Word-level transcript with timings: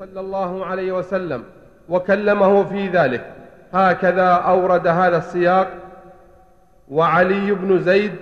صلى 0.00 0.20
الله 0.20 0.66
عليه 0.66 0.92
وسلم 0.92 1.42
وكلمه 1.88 2.64
في 2.64 2.88
ذلك. 2.88 3.26
هكذا 3.72 4.26
أورد 4.26 4.86
هذا 4.86 5.18
السياق. 5.18 5.68
وعلي 6.90 7.52
بن 7.52 7.80
زيد 7.80 8.12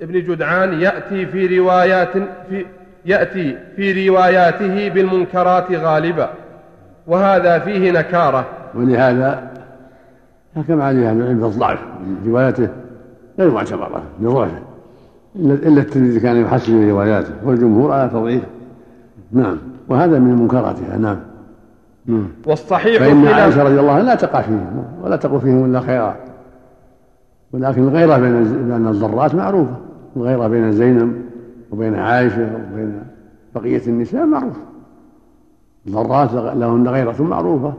بن 0.00 0.12
جدعان 0.12 0.80
يأتي 0.80 1.26
في 1.26 1.58
روايات 1.58 2.12
في 2.48 2.66
يأتي 3.06 3.58
في 3.76 4.08
رواياته 4.08 4.88
بالمنكرات 4.88 5.72
غالبا. 5.72 6.30
وهذا 7.06 7.58
فيه 7.58 7.90
نكارة. 7.90 8.46
ولهذا 8.74 9.50
حكم 10.56 10.82
عليه 10.82 11.10
أهل 11.10 11.20
العلم 11.20 11.40
بالضعف. 11.40 11.78
روايته 12.26 12.68
غير 13.38 13.50
معتبرة 13.50 14.02
لضعفه 14.20 14.62
إلا 15.36 15.80
الترمذي 15.80 16.20
كان 16.20 16.42
يحسن 16.42 16.90
رواياته 16.90 17.32
والجمهور 17.44 17.92
على 17.92 18.08
تضعيفه. 18.08 18.46
نعم. 19.32 19.58
وهذا 19.88 20.18
من 20.18 20.34
منكراتها 20.34 20.98
نعم. 20.98 21.18
والصحيح 22.46 23.02
فإن 23.02 23.26
عائشة 23.26 23.62
رضي 23.62 23.80
الله 23.80 23.92
عنها 23.92 24.04
لا 24.04 24.14
تقع 24.14 24.40
فيهم 24.40 24.84
ولا 25.02 25.16
تقول 25.16 25.40
فيهم 25.40 25.64
إلا 25.64 25.80
خيرا. 25.80 26.16
ولكن 27.52 27.82
الغيرة 27.82 28.18
بين 28.18 28.86
الضرات 28.86 29.34
معروفة. 29.34 29.76
الغيرة 30.16 30.48
بين 30.48 30.72
زينب 30.72 31.22
وبين 31.70 31.94
عائشة 31.94 32.50
وبين 32.72 33.02
بقية 33.54 33.86
النساء 33.86 34.26
معروفة. 34.26 34.60
الضرات 35.86 36.32
لهن 36.32 36.88
غيرة 36.88 37.22
معروفة. 37.22 37.72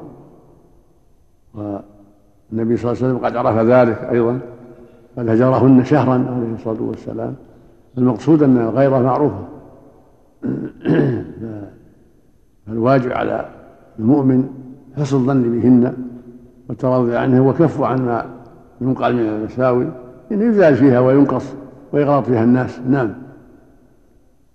والنبي 1.54 2.78
صلى 2.78 2.92
الله 2.92 3.04
عليه 3.04 3.14
وسلم 3.14 3.18
قد 3.18 3.36
عرف 3.36 3.58
ذلك 3.58 4.04
أيضا. 4.12 4.40
قد 5.18 5.30
هجرهن 5.30 5.84
شهرا 5.84 6.14
عليه 6.14 6.56
الصلاة 6.56 6.82
والسلام. 6.82 7.36
المقصود 7.98 8.44
أن 8.44 8.58
الغيرة 8.58 9.00
معروفة. 9.00 9.46
فالواجب 12.68 13.12
على 13.12 13.46
المؤمن 14.00 14.50
حسن 14.98 15.18
الظن 15.18 15.44
بهن 15.44 15.94
والتراضي 16.70 17.18
عنه 17.18 17.48
وكف 17.48 17.82
عن 17.82 18.06
ما 18.06 18.26
ينقل 18.82 19.14
من 19.14 19.28
المساوي 19.28 19.88
إن 20.32 20.50
يزال 20.50 20.76
فيها 20.76 21.00
وينقص 21.00 21.46
ويغلط 21.94 22.26
فيها 22.26 22.44
الناس 22.44 22.80
نعم 22.90 23.14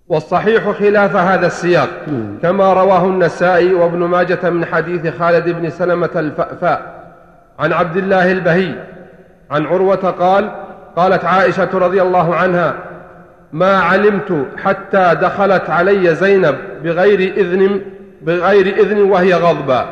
والصحيح 0.08 0.70
خلاف 0.70 1.16
هذا 1.16 1.46
السياق 1.46 1.88
نعم. 2.06 2.38
كما 2.42 2.72
رواه 2.72 3.06
النسائي 3.06 3.74
وابن 3.74 3.98
ماجة 3.98 4.50
من 4.50 4.64
حديث 4.64 5.06
خالد 5.18 5.48
بن 5.48 5.70
سلمة 5.70 6.10
الفأفاء 6.16 7.00
عن 7.58 7.72
عبد 7.72 7.96
الله 7.96 8.32
البهي 8.32 8.74
عن 9.50 9.66
عروة 9.66 10.10
قال 10.10 10.50
قالت 10.96 11.24
عائشة 11.24 11.78
رضي 11.78 12.02
الله 12.02 12.34
عنها 12.34 12.74
ما 13.52 13.76
علمت 13.76 14.46
حتى 14.64 15.14
دخلت 15.20 15.70
علي 15.70 16.14
زينب 16.14 16.56
بغير 16.84 17.34
إذن 17.36 17.80
بغير 18.22 18.66
إذن 18.66 19.02
وهي 19.02 19.34
غضبا 19.34 19.86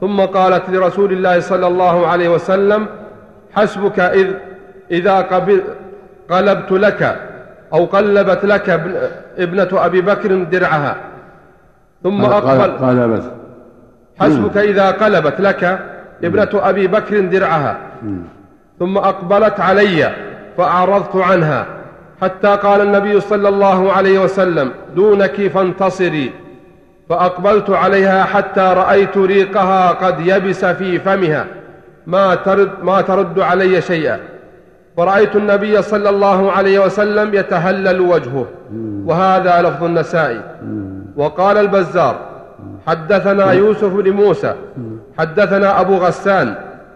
ثم 0.00 0.20
قالت 0.20 0.70
لرسول 0.70 1.12
الله 1.12 1.40
صلى 1.40 1.66
الله 1.66 2.06
عليه 2.06 2.28
وسلم 2.28 2.86
حسبك 3.52 4.00
إذ 4.00 4.26
إذا 4.90 5.20
قبل 5.20 5.62
قلبت 6.30 6.72
لك 6.72 7.16
أو 7.72 7.84
قلبت 7.84 8.44
لك 8.44 8.70
ابنة 9.38 9.68
أبي 9.72 10.00
بكر 10.00 10.42
درعها. 10.42 10.96
ثم 12.02 12.24
أقبل 12.24 12.86
قلبت 12.86 13.32
حسبك 14.20 14.56
إذا 14.56 14.90
قلبت 14.90 15.40
لك 15.40 15.78
ابنة 16.24 16.48
أبي 16.54 16.86
بكر 16.86 17.20
درعها. 17.20 17.76
ثم 18.78 18.98
أقبلت 18.98 19.60
علي 19.60 20.12
فأعرضت 20.56 21.16
عنها. 21.16 21.66
حتى 22.24 22.56
قال 22.56 22.80
النبي 22.80 23.20
صلى 23.20 23.48
الله 23.48 23.92
عليه 23.92 24.18
وسلم 24.18 24.70
دونك 24.96 25.48
فانتصري. 25.48 26.32
فأقبلت 27.08 27.70
عليها 27.70 28.24
حتى 28.24 28.60
رأيت 28.60 29.18
ريقها 29.18 29.90
قد 29.90 30.26
يبس 30.26 30.64
في 30.64 30.98
فمها. 30.98 31.46
ما 32.06 32.34
ترد, 32.34 32.70
ما 32.82 33.00
ترد 33.00 33.40
علي 33.40 33.80
شيئا. 33.80 34.18
فرأيت 34.96 35.36
النبي 35.36 35.82
صلى 35.82 36.08
الله 36.10 36.52
عليه 36.52 36.78
وسلم 36.78 37.34
يتهلل 37.34 38.00
وجهه. 38.00 38.46
وهذا 39.06 39.62
لفظ 39.62 39.84
النسائي. 39.84 40.40
وقال 41.16 41.58
البزار 41.58 42.16
حدثنا 42.86 43.52
يوسف 43.52 43.92
بن 43.92 44.10
موسى 44.10 44.54
حدثنا 45.18 45.80
أبو 45.80 45.96
غسان 45.96 46.54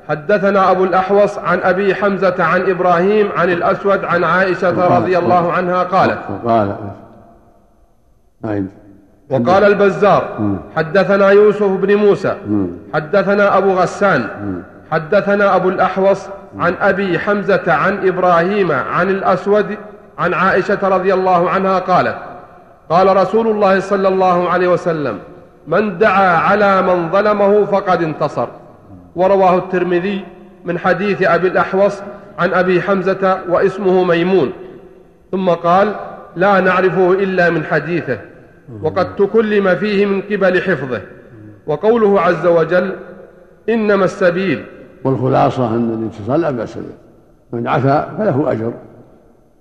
حدثنا 0.08 0.70
أبو 0.70 0.84
الأحوص 0.84 1.38
عن 1.38 1.58
أبي 1.60 1.94
حمزة 1.94 2.34
عن 2.38 2.70
إبراهيم 2.70 3.28
عن 3.36 3.50
الأسود 3.50 4.04
عن 4.04 4.24
عائشة 4.24 4.96
رضي 4.98 5.18
الله 5.18 5.52
عنها 5.52 5.82
قالت. 5.82 6.18
قال. 6.46 6.74
وقال 9.30 9.64
البزار 9.64 10.22
حدثنا 10.76 11.30
يوسف 11.30 11.66
بن 11.66 11.94
موسى 11.94 12.34
حدثنا 12.94 13.58
أبو 13.58 13.70
غسان 13.72 14.28
حدثنا 14.92 15.56
أبو 15.56 15.68
الأحوص 15.68 16.28
عن 16.58 16.74
أبي 16.80 17.18
حمزة 17.18 17.72
عن 17.72 18.08
إبراهيم 18.08 18.72
عن 18.72 19.10
الأسود 19.10 19.76
عن 20.18 20.34
عائشة 20.34 20.88
رضي 20.88 21.14
الله 21.14 21.50
عنها 21.50 21.78
قالت 21.78 22.16
قال 22.90 23.16
رسول 23.16 23.46
الله 23.46 23.80
صلى 23.80 24.08
الله 24.08 24.50
عليه 24.50 24.68
وسلم 24.68 25.18
من 25.66 25.98
دعا 25.98 26.36
على 26.36 26.82
من 26.82 27.10
ظلمه 27.10 27.64
فقد 27.64 28.02
انتصر. 28.02 28.48
ورواه 29.16 29.58
الترمذي 29.58 30.24
من 30.64 30.78
حديث 30.78 31.22
أبي 31.22 31.48
الأحوص 31.48 32.00
عن 32.38 32.54
أبي 32.54 32.82
حمزة 32.82 33.38
واسمه 33.48 34.04
ميمون 34.04 34.52
ثم 35.32 35.50
قال 35.50 35.94
لا 36.36 36.60
نعرفه 36.60 37.12
إلا 37.12 37.50
من 37.50 37.64
حديثه 37.64 38.18
وقد 38.82 39.16
تكلم 39.16 39.74
فيه 39.74 40.06
من 40.06 40.20
قبل 40.20 40.62
حفظه 40.62 41.00
وقوله 41.66 42.20
عز 42.20 42.46
وجل 42.46 42.96
إنما 43.68 44.04
السبيل 44.04 44.64
والخلاصة 45.04 45.74
أن 45.74 45.90
الانتصار 45.90 46.36
لا 46.36 46.50
بأس 46.50 46.76
به 46.78 46.94
من 47.52 47.68
عفا 47.68 48.16
فله 48.18 48.52
أجر 48.52 48.72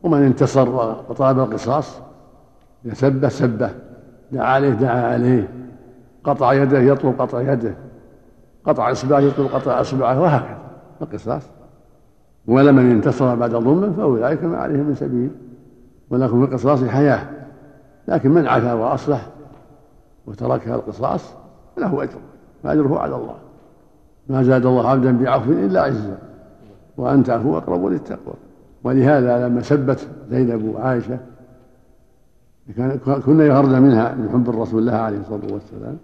ومن 0.04 0.24
انتصر 0.24 0.70
وطلب 1.10 1.40
القصاص 1.40 2.02
سبه 2.94 3.30
سبه 3.30 3.70
دعا 4.32 4.46
عليه 4.46 4.70
دعا 4.70 5.14
عليه 5.14 5.48
قطع 6.24 6.54
يده 6.54 6.80
يطلب 6.80 7.22
قطع 7.22 7.42
يده. 7.42 7.74
قطع 8.68 8.92
اصبعه 8.92 9.20
يطلب 9.20 9.48
قطع 9.48 9.82
اصبعه 9.82 10.22
وهكذا. 10.22 10.58
القصاص. 11.02 11.44
ولمن 12.48 12.92
انتصر 12.92 13.36
بعد 13.36 13.52
ظلم 13.52 13.94
فأولئك 13.94 14.44
ما 14.44 14.58
عليهم 14.58 14.86
من 14.86 14.96
سبيل. 14.96 15.32
ولكم 16.10 16.46
في 16.46 16.52
القصاص 16.52 16.84
حياة. 16.84 17.30
لكن 18.08 18.32
من 18.32 18.48
عفا 18.48 18.74
وأصلح 18.74 19.28
وترك 20.28 20.68
القصاص 20.68 21.34
له 21.78 22.04
أجر. 22.04 22.20
فاجره 22.64 23.00
على 23.00 23.16
الله. 23.16 23.36
ما 24.30 24.44
زاد 24.44 24.66
الله 24.66 24.90
عبدا 24.90 25.18
بعفو 25.18 25.52
إلا 25.52 25.82
عزا 25.82 26.18
وان 26.98 27.24
تعفو 27.24 27.58
أقرب 27.58 27.86
للتقوى. 27.86 28.34
ولهذا 28.84 29.48
لما 29.48 29.62
سبت 29.62 30.08
زينب 30.30 30.76
وعائشة 30.76 31.18
كنا 33.26 33.46
يغرن 33.46 33.82
منها 33.82 34.16
من 34.16 34.30
حب 34.30 34.50
الرسول 34.50 34.86
لها 34.86 35.02
عليه 35.02 35.18
الصلاة 35.18 35.54
والسلام. 35.54 35.98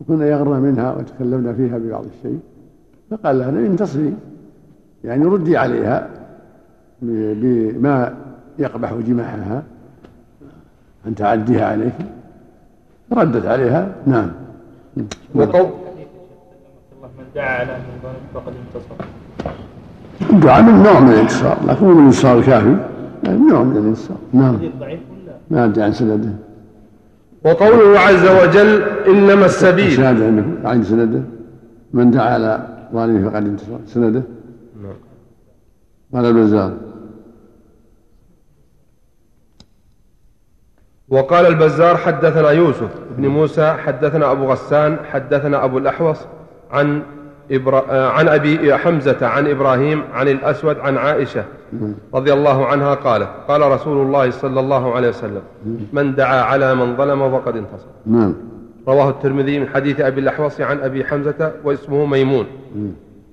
وكنا 0.00 0.26
يغرن 0.26 0.60
منها 0.60 0.94
وتكلمنا 0.94 1.52
فيها 1.52 1.78
ببعض 1.78 2.04
الشيء 2.04 2.40
فقال 3.10 3.38
لها 3.38 3.48
انتصري 3.48 4.14
يعني 5.04 5.24
ردي 5.24 5.56
عليها 5.56 6.08
بما 7.02 8.14
يقبح 8.58 8.94
جماحها. 8.94 9.62
أن 11.06 11.14
تعديها 11.14 11.66
عليك. 11.66 11.94
ردت 13.12 13.46
عليها. 13.46 13.94
نعم. 14.06 14.30
وقول 15.34 15.66
من 17.02 17.24
دعا 17.34 17.58
على 17.58 17.72
من 17.72 18.12
فقد 18.34 18.52
انتصر 18.74 19.04
الدعاء 20.32 20.62
من 20.62 20.82
نوع 20.82 21.00
من 21.00 21.08
الانتصار 21.12 21.58
لكن 21.66 21.86
من 21.86 21.98
الانتصار 21.98 22.38
الكافي. 22.38 22.76
يعني 23.24 23.38
نوع 23.38 23.62
من 23.62 23.76
الانتصار 23.76 24.16
نعم. 24.32 24.58
ما 25.50 25.64
أدري 25.64 25.82
عن 25.82 25.92
سنده. 25.92 26.30
وقوله 27.46 27.98
عز 28.00 28.26
وجل 28.28 28.82
إنما 28.82 29.46
السبيل. 29.46 29.92
شهاده 29.92 30.28
إنه؟ 30.28 30.68
عن 30.68 30.82
سنده. 30.82 31.22
من 31.92 32.10
دعا 32.10 32.34
على 32.34 32.68
ظالم 32.92 33.30
فقد 33.30 33.46
انتصر. 33.46 33.78
سنده. 33.86 34.22
نعم 34.82 34.96
قال 36.14 36.24
البزار 36.24 36.72
وقال 41.08 41.46
البزار 41.46 41.96
حدثنا 41.96 42.50
يوسف 42.50 42.90
بن 43.18 43.28
موسى 43.28 43.72
حدثنا 43.72 44.32
أبو 44.32 44.52
غسان 44.52 44.98
حدثنا 45.10 45.64
أبو 45.64 45.78
الأحوص 45.78 46.18
عن 46.70 47.02
إبرا... 47.50 48.10
عن 48.10 48.28
أبي 48.28 48.74
حمزة 48.74 49.26
عن 49.26 49.46
إبراهيم 49.46 50.02
عن 50.12 50.28
الأسود 50.28 50.78
عن 50.78 50.96
عائشة. 50.96 51.44
رضي 52.14 52.32
الله 52.32 52.66
عنها 52.66 52.94
قالت 52.94 53.28
قال 53.48 53.60
رسول 53.60 54.06
الله 54.06 54.30
صلى 54.30 54.60
الله 54.60 54.94
عليه 54.94 55.08
وسلم 55.08 55.42
من 55.92 56.14
دعا 56.14 56.40
على 56.40 56.74
من 56.74 56.96
ظلم 56.96 57.30
فقد 57.30 57.56
انتصر. 57.56 57.86
نعم. 58.06 58.34
رواه 58.88 59.10
الترمذي 59.10 59.58
من 59.58 59.68
حديث 59.68 60.00
أبي 60.00 60.20
الأحوص 60.20 60.60
عن 60.60 60.78
أبي 60.78 61.04
حمزة 61.04 61.52
واسمه 61.64 62.06
ميمون. 62.06 62.46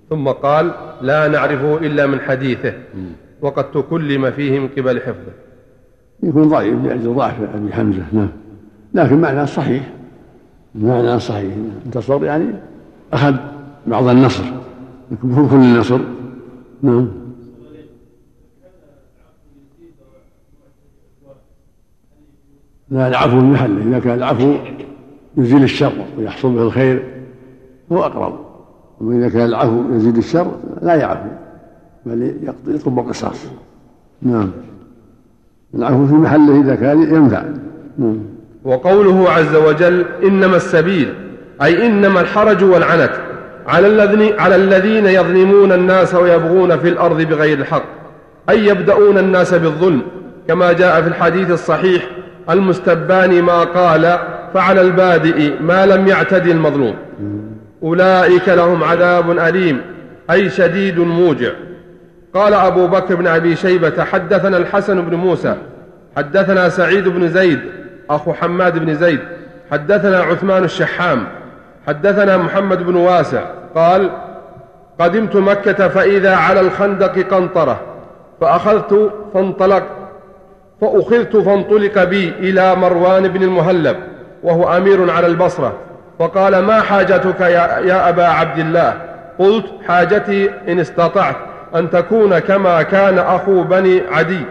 ثم 0.10 0.28
قال 0.28 0.72
لا 1.02 1.28
نعرفه 1.28 1.78
إلا 1.78 2.08
من 2.08 2.20
حديثه 2.20 2.74
وقد 3.42 3.72
تكلم 3.72 4.32
فيه 4.32 4.60
من 4.60 4.68
قبل 4.78 5.02
حفظه. 5.02 5.34
يكون 6.24 6.50
ضعيف 6.50 6.86
لأجل 6.86 7.14
ضعف 7.16 7.36
أبي 7.56 7.74
حمزة 7.74 8.04
نعم. 8.14 8.30
لكن 8.94 9.22
معناه 9.22 9.46
صحيح. 9.46 9.94
المعنى 10.76 11.20
صحيح. 11.20 11.54
انتصر 11.86 12.24
يعني 12.24 12.46
أخذ 13.14 13.36
بعض 13.88 14.08
النصر 14.08 14.44
لكن 15.12 15.48
كل 15.48 15.56
النصر. 15.56 16.00
نعم. 16.82 17.08
لا 22.94 23.08
العفو 23.08 23.40
المحل 23.40 23.78
إذا 23.88 24.00
كان 24.00 24.14
العفو 24.14 24.54
يزيل 25.38 25.64
الشر 25.64 25.92
ويحصل 26.18 26.56
به 26.56 26.62
الخير 26.62 27.04
هو 27.92 28.04
أقرب. 28.04 28.40
أما 29.02 29.18
إذا 29.18 29.30
كان 29.30 29.46
العفو 29.46 29.82
يزيد 29.92 30.18
الشر 30.18 30.52
لا 30.82 30.96
يعفو 30.96 31.30
بل 32.06 32.36
يطلب 32.68 33.00
القصاص. 33.00 33.46
نعم. 34.22 34.52
العفو 35.76 36.08
في 36.08 36.14
محله 36.14 36.62
إذا 36.62 36.76
كان 36.76 37.02
ينفع. 37.02 37.44
نعم. 37.98 38.18
وقوله 38.64 39.30
عز 39.30 39.56
وجل 39.56 40.06
إنما 40.24 40.56
السبيل 40.56 41.14
أي 41.62 41.88
إنما 41.88 42.22
الحرج 42.22 42.64
والعنت 42.64 43.12
على 43.68 43.88
الذين 43.88 44.40
على 44.40 44.56
الذين 44.56 45.06
يظلمون 45.06 45.72
الناس 45.72 46.16
ويبغون 46.16 46.78
في 46.78 46.90
الأرض 46.90 47.22
بغير 47.22 47.60
الحق 47.60 47.84
أي 48.50 48.68
يبدأون 48.68 49.18
الناس 49.18 49.54
بالظلم 49.54 50.02
كما 50.48 50.74
جاء 50.74 51.02
في 51.02 51.08
الحديث 51.08 51.52
الصحيح 51.52 52.13
المستبان 52.50 53.42
ما 53.42 53.64
قال 53.64 54.20
فعلى 54.54 54.82
البادئ 54.82 55.62
ما 55.62 55.86
لم 55.86 56.08
يعتدي 56.08 56.52
المظلوم. 56.52 56.96
أولئك 57.84 58.50
لهم 58.50 58.84
عذاب 58.84 59.32
أليم 59.32 59.82
أي 60.32 60.50
شديد 60.50 61.00
موجع. 61.00 61.52
قال 62.34 62.54
أبو 62.54 62.88
بكر 62.88 63.16
بن 63.16 63.28
أبي 63.28 63.56
شيبة 63.56 64.04
حدثنا 64.04 64.58
الحسن 64.58 65.02
بن 65.02 65.16
موسى 65.16 65.56
حدثنا 66.18 66.70
سعيد 66.70 67.08
بن 67.08 67.28
زيد 67.28 67.60
أخو 68.10 68.34
حماد 68.34 68.78
بن 68.78 68.96
زيد. 68.96 69.20
حدثنا 69.72 70.18
عثمان 70.20 70.64
الشحام 70.64 71.28
حدثنا 71.88 72.38
محمد 72.38 72.84
بن 72.84 72.96
واسع. 72.96 73.42
قال 73.76 74.10
قدمت 75.00 75.36
مكة 75.36 75.88
فإذا 75.88 76.36
على 76.36 76.60
الخندق 76.60 77.20
قنطرة 77.20 77.82
فأخذت 78.42 79.12
فانطلق 79.34 79.84
فأخذت 80.84 81.38
فانطلق 81.38 82.04
بي 82.04 82.30
إلى 82.40 82.76
مروان 82.76 83.28
بن 83.28 83.44
المهلب 83.44 83.98
وهو 84.44 84.78
أمير 84.78 85.12
على 85.12 85.28
البصرة 85.28 85.74
فقال 86.20 86.60
ما 86.60 86.82
حاجتك 86.82 87.42
يا, 87.42 87.80
يا 87.80 88.10
أبا 88.10 88.26
عبد 88.26 88.60
الله؟ 88.60 88.94
قلت 89.40 89.66
حاجتي 89.88 90.50
إن 90.68 90.80
استطعت 90.80 91.36
أن 91.76 91.90
تكون 91.90 92.40
كما 92.40 92.82
كان 92.82 93.20
أخو 93.20 93.64
بني 93.64 94.02
عدي. 94.12 94.42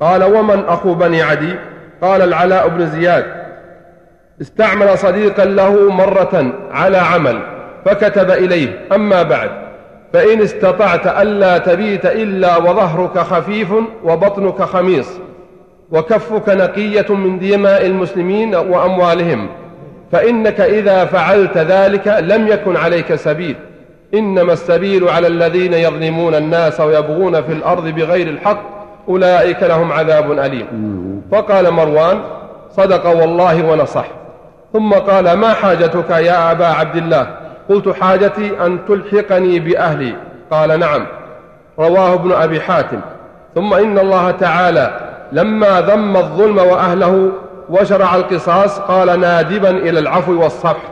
قال 0.00 0.24
ومن 0.24 0.64
أخو 0.68 0.94
بني 0.94 1.22
عدي؟ 1.22 1.54
قال 2.02 2.22
العلاء 2.22 2.68
بن 2.68 2.86
زياد. 2.86 3.24
استعمل 4.40 4.98
صديقا 4.98 5.44
له 5.44 5.90
مرة 5.90 6.52
على 6.72 6.98
عمل 6.98 7.40
فكتب 7.84 8.30
إليه 8.30 8.80
أما 8.94 9.22
بعد 9.22 9.50
فإن 10.12 10.42
استطعت 10.42 11.06
ألا 11.06 11.58
تبيت 11.58 12.06
إلا 12.06 12.56
وظهرك 12.56 13.18
خفيف 13.18 13.68
وبطنك 14.04 14.62
خميص. 14.62 15.20
وكفك 15.92 16.48
نقية 16.48 17.14
من 17.14 17.38
دماء 17.38 17.86
المسلمين 17.86 18.54
وأموالهم. 18.54 19.48
فإنك 20.12 20.60
إذا 20.60 21.04
فعلت 21.04 21.58
ذلك 21.58 22.08
لم 22.20 22.48
يكن 22.48 22.76
عليك 22.76 23.14
سبيل. 23.14 23.56
إنما 24.14 24.52
السبيل 24.52 25.08
على 25.08 25.26
الذين 25.26 25.72
يظلمون 25.72 26.34
الناس 26.34 26.80
ويبغون 26.80 27.42
في 27.42 27.52
الأرض 27.52 27.88
بغير 27.88 28.28
الحق 28.28 28.60
أولئك 29.08 29.62
لهم 29.62 29.92
عذاب 29.92 30.32
أليم. 30.32 30.66
فقال 31.32 31.70
مروان 31.70 32.20
صدق 32.70 33.06
والله 33.06 33.64
ونصح. 33.64 34.04
ثم 34.72 34.92
قال 34.92 35.32
ما 35.32 35.52
حاجتك 35.52 36.10
يا 36.10 36.52
أبا 36.52 36.66
عبد 36.66 36.96
الله؟ 36.96 37.26
قلت 37.68 37.88
حاجتي 37.88 38.66
أن 38.66 38.78
تلحقني 38.88 39.60
بأهلي. 39.60 40.14
قال 40.50 40.80
نعم. 40.80 41.06
رواه 41.78 42.14
ابن 42.14 42.32
أبي 42.32 42.60
حاتم. 42.60 43.00
ثم 43.54 43.74
إن 43.74 43.98
الله 43.98 44.30
تعالى 44.30 45.09
لما 45.32 45.80
ذم 45.80 46.16
الظلم 46.16 46.58
وأهله 46.58 47.30
وشرع 47.70 48.16
القصاص 48.16 48.78
قال 48.78 49.20
نادبا 49.20 49.70
إلى 49.70 49.98
العفو 49.98 50.42
والصفح 50.42 50.82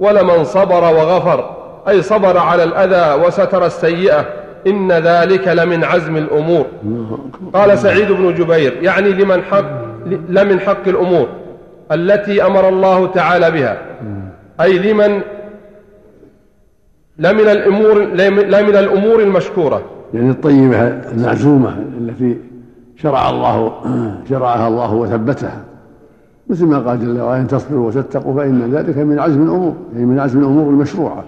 ولمن 0.00 0.44
صبر 0.44 0.82
وغفر 0.84 1.50
أي 1.88 2.02
صبر 2.02 2.38
على 2.38 2.64
الأذى 2.64 3.24
وستر 3.24 3.66
السيئة 3.66 4.26
إن 4.66 4.92
ذلك 4.92 5.48
لمن 5.48 5.84
عزم 5.84 6.16
الأمور. 6.16 6.66
قال 7.54 7.78
سعيد 7.78 8.12
بن 8.12 8.34
جبير 8.34 8.78
يعني 8.82 9.08
لمن 9.08 9.42
حق 9.42 9.64
لمن 10.28 10.60
حق 10.60 10.88
الأمور 10.88 11.28
التي 11.92 12.46
أمر 12.46 12.68
الله 12.68 13.06
تعالى 13.06 13.50
بها. 13.50 13.78
أي 14.60 14.78
لمن 14.78 15.20
لمن 17.18 17.48
الأمور 17.48 18.04
لمن 18.44 18.76
الأمور 18.76 19.20
المشكورة. 19.20 19.82
يعني 20.14 20.30
الطيبة 20.30 20.88
المعزومة 20.88 21.84
التي 22.00 22.36
شرع 23.02 23.30
الله 23.30 23.72
شرعها 24.28 24.68
الله 24.68 24.94
وثبتها. 24.94 25.64
مثل 26.48 26.66
ما 26.66 26.78
قال 26.78 27.00
جل 27.00 27.20
وعلا 27.20 27.40
إن 27.40 27.46
تصبروا 27.46 27.86
وتتقوا 27.86 28.34
فإن 28.34 28.74
ذلك 28.74 28.98
من 28.98 29.18
عزم 29.18 29.42
الأمور 29.42 29.74
يعني 29.92 30.06
من 30.06 30.18
عزم 30.18 30.38
الأمور 30.38 30.70
المشروعة. 30.70 31.24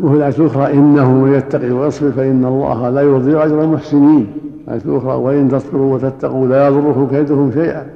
وفي 0.00 0.16
الآية 0.16 0.34
الأخرى 0.38 0.72
إنه 0.72 1.10
من 1.10 1.34
يتقي 1.34 1.70
ويصبر 1.70 2.10
فإن 2.12 2.44
الله 2.44 2.90
لا 2.90 3.00
يضيع 3.02 3.44
أجر 3.44 3.62
المحسنين. 3.64 4.32
الآية 4.68 4.82
الأخرى 4.84 5.14
وإن 5.14 5.48
تصبروا 5.48 5.94
وتتقوا 5.94 6.46
لا 6.46 6.68
يضركم 6.68 7.08
كيدهم 7.08 7.52
شيئا. 7.52 7.90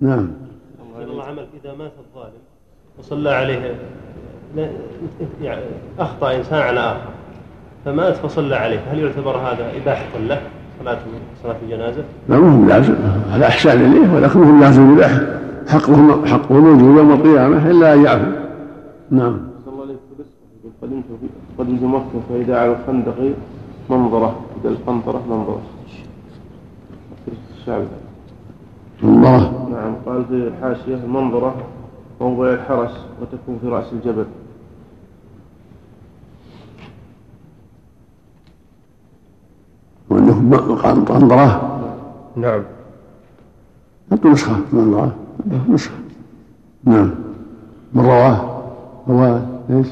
نعم. 0.00 0.30
الله 0.98 1.24
عمل. 1.24 1.46
إذا 1.64 1.74
مات 1.74 1.92
الظالم 1.98 2.40
وصلى 2.98 3.30
عليه 3.30 3.74
يعني 5.42 5.62
أخطأ 5.98 6.36
إنسان 6.36 6.58
على 6.58 6.80
آخر 6.80 7.10
فمات 7.84 8.16
فصلى 8.16 8.56
عليه 8.56 8.78
هل 8.78 8.98
يعتبر 8.98 9.36
هذا 9.36 9.72
إباحة 9.82 10.18
له؟ 10.18 10.40
صلاة 10.80 10.98
صلاة 11.42 11.56
الجنازة؟ 11.62 12.04
لا 12.28 12.38
مو 12.38 12.64
بلازم. 12.64 12.94
هذا 13.30 13.46
إحسان 13.46 13.78
إليه 13.80 14.14
ولكن 14.14 14.40
مو 14.40 14.58
بلازم 14.58 14.92
إباحة 14.92 15.20
حقه 15.68 16.26
حقه 16.26 16.54
موجود 16.54 16.96
يوم 16.96 17.12
القيامة 17.12 17.70
إلا 17.70 17.94
أن 17.94 18.04
يعفو. 18.04 18.30
نعم. 19.10 19.38
قدمت 20.82 21.04
قدمت 21.58 21.82
مكة 21.82 22.20
فإذا 22.28 22.58
على 22.58 22.72
الخندق 22.72 23.14
منظرة. 23.90 24.40
إذا 24.60 24.68
القنطرة 24.68 25.22
منظرة. 25.30 25.60
الشعب. 27.60 27.82
منظرة 29.02 29.68
نعم 29.72 29.94
قال 30.06 30.24
في 30.24 30.34
الحاشية 30.34 31.04
المنظرة 31.04 31.54
موضع 32.20 32.50
الحرس 32.50 32.90
وتكون 33.22 33.58
في 33.62 33.68
رأس 33.68 33.92
الجبل. 33.92 34.24
قنطرة 40.54 41.78
نعم. 42.36 42.62
حطوا 44.12 44.30
نسخة 44.30 44.56
منظرة 44.72 45.14
نسخة. 45.68 45.94
نعم. 46.84 47.10
من 47.92 48.04
رواه 48.04 48.62
رواه 49.08 49.42
إيش؟ 49.70 49.86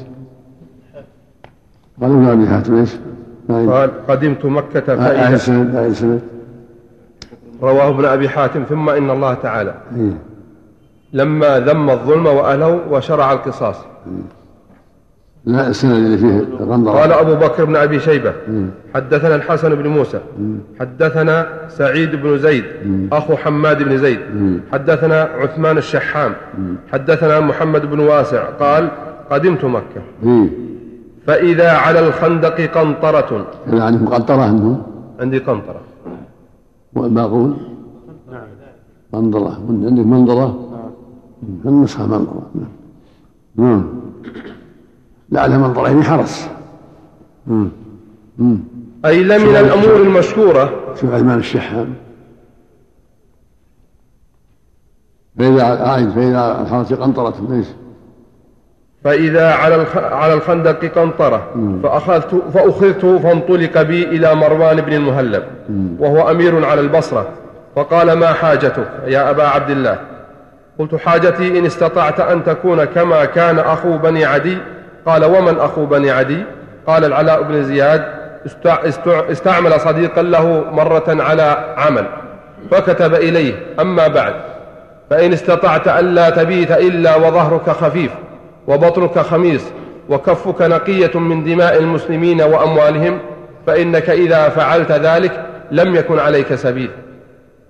قال 2.01 2.11
ابن 2.11 2.25
ابي 2.25 2.47
حاتم 2.47 2.75
إيش؟ 2.75 2.95
قال 3.49 4.07
قدمت 4.07 4.45
مكة 4.45 4.95
فإذا 4.95 5.27
أي 5.27 5.37
سند 5.37 5.75
أي 5.75 5.93
سند 5.93 6.21
رواه 7.61 7.89
ابن 7.89 8.05
أبي 8.05 8.29
حاتم 8.29 8.63
ثم 8.63 8.89
إن 8.89 9.09
الله 9.09 9.33
تعالى. 9.33 9.75
إيه. 9.97 10.17
لما 11.13 11.59
ذم 11.59 11.89
الظلم 11.89 12.25
وأهله 12.25 12.79
وشرع 12.91 13.31
القصاص. 13.31 13.75
لا 15.45 15.67
السند 15.67 15.91
اللي 15.91 16.17
فيه 16.17 16.65
غنضرة 16.65 16.91
قال 16.91 17.11
أبو 17.11 17.35
بكر 17.35 17.65
بن 17.65 17.75
أبي 17.75 17.99
شيبة 17.99 18.33
حدثنا 18.95 19.35
الحسن 19.35 19.75
بن 19.75 19.87
موسى 19.87 20.19
حدثنا 20.79 21.47
سعيد 21.69 22.15
بن 22.15 22.37
زيد 22.37 22.63
أخو 23.11 23.35
حماد 23.35 23.83
بن 23.83 23.97
زيد 23.97 24.19
حدثنا 24.71 25.21
عثمان 25.21 25.77
الشحام 25.77 26.33
حدثنا 26.91 27.39
محمد 27.39 27.85
بن 27.85 27.99
واسع 27.99 28.43
قال 28.43 28.89
قدمت 29.29 29.65
مكة. 29.65 30.01
إيه. 30.23 30.49
فإذا 31.27 31.71
على 31.71 31.99
الخندق 32.07 32.61
قنطرة. 32.61 33.47
يعني 33.67 33.97
مقنطرة 33.97 34.41
عندهم؟ 34.41 34.83
عندي 35.19 35.37
قنطرة. 35.37 35.81
والباقون 36.93 37.57
منظرة. 39.13 39.59
عندك 39.69 40.05
منظرة؟ 40.05 40.59
النسخة 41.65 42.07
منظرة. 42.07 42.51
نعم. 43.55 43.85
لعل 45.35 45.59
منظرين 45.59 46.03
حرس. 46.03 46.49
مم. 47.47 47.69
مم. 48.37 48.57
أي 49.05 49.23
لمن 49.23 49.55
الأمور 49.55 49.95
المشكورة 49.95 50.73
شوف 51.01 51.13
عثمان 51.13 51.39
الشحام 51.39 51.93
فإذا 55.39 55.63
عايد 55.63 56.09
فإذا 56.09 56.61
الحرس 56.61 56.93
قنطرة 56.93 57.33
ليش؟ 57.49 57.65
فإذا 59.03 59.51
على 59.53 59.75
الخ... 59.75 59.97
على 59.97 60.33
الخندق 60.33 60.85
قنطرة. 60.85 61.47
فأخذت 61.83 62.35
فأخذت 62.53 63.05
فانطلق 63.05 63.81
بي 63.81 64.03
إلى 64.03 64.35
مروان 64.35 64.81
بن 64.81 64.93
المهلب. 64.93 65.43
وهو 65.99 66.31
أمير 66.31 66.65
على 66.65 66.81
البصرة. 66.81 67.29
فقال 67.75 68.13
ما 68.13 68.33
حاجتك 68.33 68.87
يا 69.07 69.29
أبا 69.29 69.43
عبد 69.43 69.69
الله؟ 69.69 69.99
قلت 70.79 70.95
حاجتي 70.95 71.59
إن 71.59 71.65
استطعت 71.65 72.19
أن 72.19 72.43
تكون 72.43 72.83
كما 72.85 73.25
كان 73.25 73.59
أخو 73.59 73.97
بني 73.97 74.25
عدي. 74.25 74.57
قال 75.05 75.25
ومن 75.25 75.59
أخو 75.59 75.85
بني 75.85 76.11
عدي؟ 76.11 76.43
قال 76.87 77.05
العلاء 77.05 77.41
بن 77.41 77.63
زياد 77.63 78.05
استعمل 79.31 79.79
صديقا 79.79 80.21
له 80.21 80.65
مرة 80.71 81.03
على 81.07 81.75
عمل 81.77 82.05
فكتب 82.71 83.13
إليه 83.13 83.53
أما 83.79 84.07
بعد 84.07 84.33
فإن 85.09 85.33
استطعت 85.33 85.87
ألا 85.87 86.29
تبيت 86.29 86.71
إلا 86.71 87.15
وظهرك 87.15 87.69
خفيف 87.69 88.11
وبطنك 88.67 89.19
خميس 89.19 89.71
وكفك 90.09 90.61
نقية 90.61 91.19
من 91.19 91.43
دماء 91.43 91.77
المسلمين 91.77 92.41
وأموالهم 92.41 93.19
فإنك 93.67 94.09
إذا 94.09 94.49
فعلت 94.49 94.91
ذلك 94.91 95.45
لم 95.71 95.95
يكن 95.95 96.19
عليك 96.19 96.55
سبيل. 96.55 96.89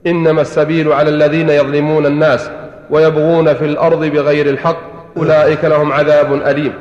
إنما 0.08 0.42
السبيل 0.42 0.94
على 0.94 1.10
الذين 1.10 1.50
يظلمون 1.50 2.06
الناس 2.06 2.50
ويبغون 2.90 3.54
في 3.54 3.66
الأرض 3.66 4.06
بغير 4.06 4.50
الحق 4.50 4.78
أولئك 5.18 5.66
لهم 5.66 5.92
عذاب 5.92 6.34
أليم. 6.34 6.74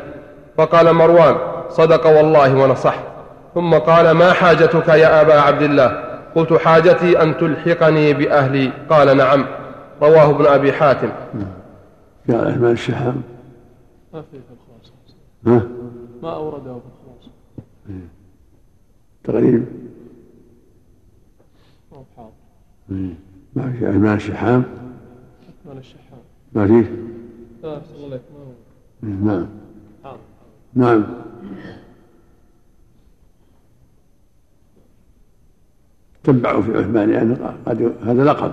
فقال 0.57 0.93
مروان 0.93 1.37
صدق 1.69 2.07
والله 2.07 2.55
ونصح. 2.63 3.03
ثم 3.55 3.75
قال 3.75 4.11
ما 4.11 4.33
حاجتك 4.33 4.89
يا 4.89 5.21
أبا 5.21 5.41
عبد 5.41 5.63
الله؟ 5.63 6.15
قلت 6.35 6.53
حاجتي 6.53 7.23
أن 7.23 7.37
تلحقني 7.39 8.13
بأهلي. 8.13 8.73
قال 8.91 9.17
نعم. 9.17 9.47
رواه 10.03 10.31
ابن 10.31 10.47
أبي 10.47 10.73
حاتم. 10.73 11.11
قال 12.29 12.47
أهل 12.47 12.65
الشحام. 12.65 13.23
ما 14.15 14.23
في 14.23 14.27
في 14.31 14.55
الخلاصة؟ 14.55 14.95
ها؟ 15.47 15.69
ما 16.23 16.35
أورده 16.35 16.73
في 16.73 16.87
الخلاصة؟ 16.95 17.31
تقريب. 19.25 19.65
ما 21.93 21.99
هو 21.99 22.05
حاضر. 22.17 22.33
ما 23.57 23.73
في 23.73 23.87
أهل 23.87 24.07
الشحام؟ 24.07 24.65
أكمل 25.65 25.79
الشحام. 25.79 26.19
ما 26.53 26.67
فيه؟ 26.67 26.93
لا 27.63 27.81
الله 27.97 28.21
ما 29.03 29.09
هو؟ 29.09 29.27
نعم. 29.27 29.47
نعم. 30.75 31.05
تبعوا 36.25 36.63
في 36.63 36.79
عثمان 36.79 37.09
لأن 37.09 37.55
قد 37.67 37.93
هذا 38.05 38.25
لقب. 38.25 38.53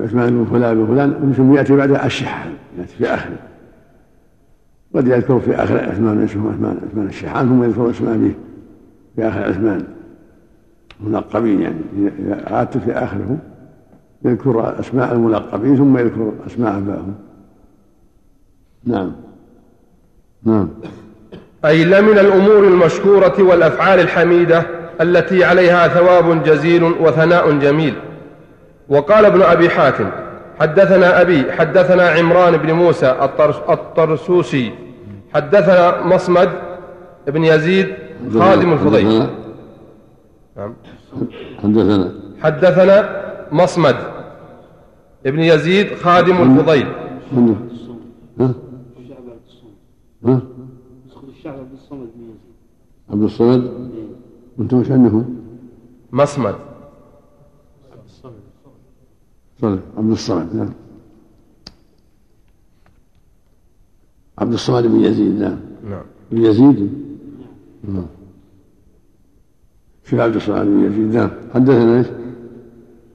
عثمان 0.00 0.30
بن 0.30 0.44
فلان 0.44 0.74
بن 0.74 0.86
فلان 0.86 1.32
ثم 1.36 1.54
يأتي 1.54 1.76
بعده 1.76 2.06
الشحان 2.06 2.52
يأتي 2.78 2.96
في 2.96 3.06
آخره. 3.06 3.38
قد 4.94 5.08
يذكر 5.08 5.40
في 5.40 5.54
آخر 5.54 5.78
عثمان 5.90 6.22
اسمه 6.22 6.50
عثمان 6.50 6.78
عثمان 6.90 7.06
الشحان 7.06 7.48
ثم 7.48 7.64
يذكر 7.64 7.90
اسمه 7.90 8.14
أبيه 8.14 8.38
في 9.16 9.28
آخر 9.28 9.44
عثمان. 9.44 9.84
ملقبين 11.00 11.60
يعني 11.60 11.80
إذا 12.18 12.54
عادت 12.54 12.78
في 12.78 12.92
آخره 12.92 13.38
يذكر 14.24 14.80
أسماء 14.80 15.12
الملقبين 15.12 15.76
ثم 15.76 15.98
يذكر 15.98 16.32
أسماء 16.46 16.78
أبائهم 16.78 17.14
نعم. 18.84 19.12
نعم. 20.44 20.68
أي 21.64 21.84
لمن 21.84 22.18
الأمور 22.18 22.64
المشكورة 22.64 23.34
والأفعال 23.38 24.00
الحميدة 24.00 24.66
التي 25.00 25.44
عليها 25.44 25.88
ثواب 25.88 26.42
جزيل 26.42 26.82
وثناء 26.82 27.52
جميل. 27.52 27.94
وقال 28.88 29.24
ابن 29.24 29.42
أبي 29.42 29.70
حاتم 29.70 30.10
حدثنا 30.60 31.20
أبي 31.20 31.52
حدثنا 31.52 32.08
عمران 32.08 32.56
بن 32.56 32.72
موسى 32.72 33.30
الطرسوسي. 33.68 34.72
حدثنا 35.34 36.06
مصمد 36.06 36.48
بن 37.26 37.44
يزيد 37.44 37.94
خادم 38.38 38.72
الفضيل. 38.72 39.26
نعم. 40.56 40.74
حدثنا 41.62 42.12
حدثنا 42.42 43.22
مصمد 43.52 43.96
ابن 45.26 45.40
يزيد 45.40 45.94
خادم 45.94 46.42
الفضيل. 46.42 46.86
ها؟ 50.24 50.30
ها؟ 50.30 50.42
عبد 53.10 53.22
الصمد 53.22 53.72
وأنتم 54.58 54.76
وش 54.80 54.90
عندكم؟ 54.90 55.24
مصمد 56.12 56.54
صلى 59.60 59.80
عبد 59.96 60.10
الصمد 60.10 60.54
نعم. 60.54 60.72
عبد 64.38 64.52
الصمد 64.52 64.86
بن 64.86 65.00
يزيد 65.00 65.38
نعم. 65.38 65.58
نعم. 65.90 66.04
بن 66.30 66.44
يزيد؟ 66.44 66.92
نعم. 67.84 68.06
في 70.02 70.20
عبد 70.20 70.34
الصمد 70.34 70.66
بن 70.66 70.84
يزيد؟ 70.84 71.14
نعم. 71.14 71.30
حدثنا 71.54 71.98
إيش؟ 71.98 72.06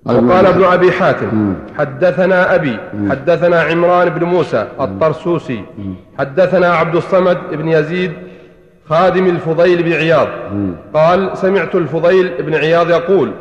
وقال 0.06 0.46
ابن 0.46 0.64
أبي 0.64 0.92
حاتم 0.92 1.56
حدثنا 1.78 2.56
أبي 2.56 2.78
حدثنا 3.10 3.62
عمران 3.62 4.10
بن 4.10 4.24
موسى 4.24 4.68
الطرسوسي 4.82 5.64
حدثنا 6.20 6.68
عبد 6.68 6.96
الصمد 6.96 7.38
بن 7.52 7.68
يزيد 7.68 8.14
خادم 8.90 9.26
الفضيل 9.26 9.84
بن 9.84 9.94
عياض. 9.94 10.28
قال 10.94 11.38
سمعت 11.38 11.76
الفضيل 11.76 12.44
بن 12.44 12.56
عياض 12.56 12.90
يقول 12.90 13.32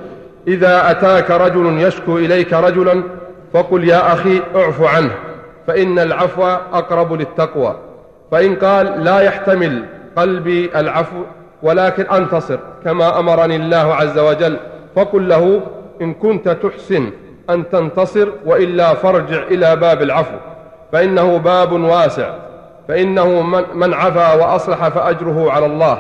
إذا 0.48 0.90
أتاك 0.90 1.30
رجل 1.30 1.78
يشكو 1.78 2.18
إليك 2.18 2.52
رجلا 2.52 3.02
فقل 3.52 3.88
يا 3.88 4.12
أخي 4.12 4.40
أعف 4.56 4.82
عنه 4.82 5.10
فإن 5.66 5.98
العفو 5.98 6.44
أقرب 6.72 7.12
للتقوى. 7.12 7.76
فإن 8.30 8.54
قال 8.56 9.04
لا 9.04 9.20
يحتمل 9.20 9.84
قلبي 10.16 10.70
العفو 10.76 11.22
ولكن 11.62 12.02
أنتصر 12.02 12.58
كما 12.84 13.18
أمرني 13.18 13.56
الله 13.56 13.94
عز 13.94 14.18
وجل 14.18 14.56
فقل 14.96 15.28
له 15.28 15.60
إن 16.00 16.14
كنت 16.14 16.48
تحسن 16.48 17.10
أن 17.50 17.68
تنتصر 17.70 18.28
وإلا 18.46 18.94
فارجع 18.94 19.42
إلى 19.42 19.76
باب 19.76 20.02
العفو 20.02 20.36
فإنه 20.92 21.36
باب 21.36 21.72
واسع 21.72 22.34
فإنه 22.88 23.42
من 23.74 23.94
عفا 23.94 24.34
وأصلح 24.34 24.88
فأجره 24.88 25.50
على 25.52 25.66
الله 25.66 25.98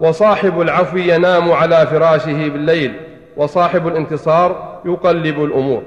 وصاحب 0.00 0.60
العفو 0.60 0.96
ينام 0.96 1.52
على 1.52 1.86
فراشه 1.86 2.48
بالليل 2.48 2.94
وصاحب 3.36 3.88
الانتصار 3.88 4.80
يقلب 4.84 5.44
الأمور. 5.44 5.82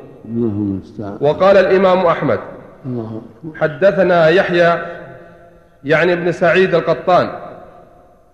وقال 1.22 1.58
الإمام 1.58 2.06
أحمد 2.06 2.40
حدثنا 3.56 4.30
يحيى 4.30 4.82
يعني 5.84 6.14
ابن 6.14 6.32
سعيد 6.32 6.76
القطان 6.76 7.30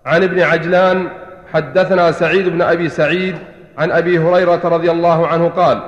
عن 0.06 0.22
ابن 0.22 0.40
عجلان 0.40 1.08
حدثنا 1.52 2.12
سعيد 2.12 2.48
بن 2.48 2.62
أبي 2.62 2.88
سعيد 2.88 3.36
عن 3.78 3.90
أبي 3.90 4.18
هريرة 4.18 4.60
رضي 4.64 4.90
الله 4.90 5.26
عنه 5.26 5.48
قال 5.48 5.80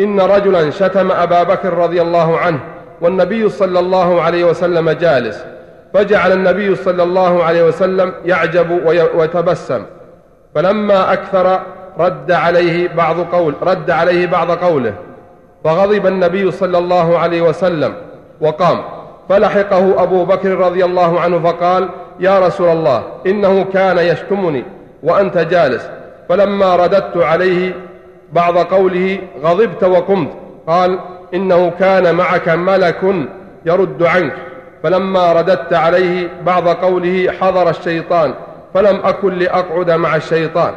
إن 0.00 0.20
رجلا 0.20 0.70
شتم 0.70 1.12
أبا 1.12 1.42
بكر 1.42 1.72
رضي 1.72 2.02
الله 2.02 2.38
عنه 2.38 2.60
والنبي 3.00 3.48
صلى 3.48 3.78
الله 3.78 4.22
عليه 4.22 4.44
وسلم 4.44 4.90
جالس 4.90 5.44
فجعل 5.94 6.32
النبي 6.32 6.74
صلى 6.74 7.02
الله 7.02 7.44
عليه 7.44 7.62
وسلم 7.62 8.12
يعجب 8.24 8.70
ويتبسم. 9.14 9.82
فلما 10.54 11.12
أكثر 11.12 11.60
رد 11.98 12.32
عليه 12.32 12.88
بعض 12.88 13.20
قول 13.20 13.54
رد 13.62 13.90
عليه 13.90 14.26
بعض 14.26 14.50
قوله. 14.50 14.94
فغضب 15.64 16.06
النبي 16.06 16.50
صلى 16.50 16.78
الله 16.78 17.18
عليه 17.18 17.42
وسلم 17.42 17.94
وقام. 18.40 18.84
فلحقه 19.28 20.02
أبو 20.02 20.24
بكر 20.24 20.48
رضي 20.48 20.84
الله 20.84 21.20
عنه 21.20 21.38
فقال 21.38 21.88
يا 22.20 22.38
رسول 22.38 22.68
الله 22.68 23.02
إنه 23.26 23.64
كان 23.64 23.98
يشتمني 23.98 24.64
وأنت 25.02 25.38
جالس. 25.38 25.88
فلما 26.32 26.76
رددت 26.76 27.16
عليه 27.16 27.74
بعض 28.32 28.58
قوله 28.58 29.18
غضبت 29.42 29.84
وقمت 29.84 30.28
قال 30.66 30.98
إنه 31.34 31.70
كان 31.80 32.14
معك 32.14 32.48
ملك 32.48 33.00
يرد 33.66 34.02
عنك. 34.02 34.32
فلما 34.82 35.32
رددت 35.32 35.72
عليه 35.72 36.28
بعض 36.46 36.68
قوله 36.68 37.32
حضر 37.40 37.70
الشيطان 37.70 38.34
فلم 38.74 39.00
أكن 39.04 39.38
لأقعد 39.38 39.90
مع 39.90 40.16
الشيطان. 40.16 40.74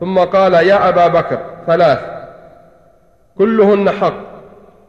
ثم 0.00 0.18
قال 0.18 0.54
يا 0.54 0.88
أبا 0.88 1.06
بكر 1.06 1.38
ثلاث 1.66 2.00
كلهن 3.38 3.90
حق. 3.90 4.14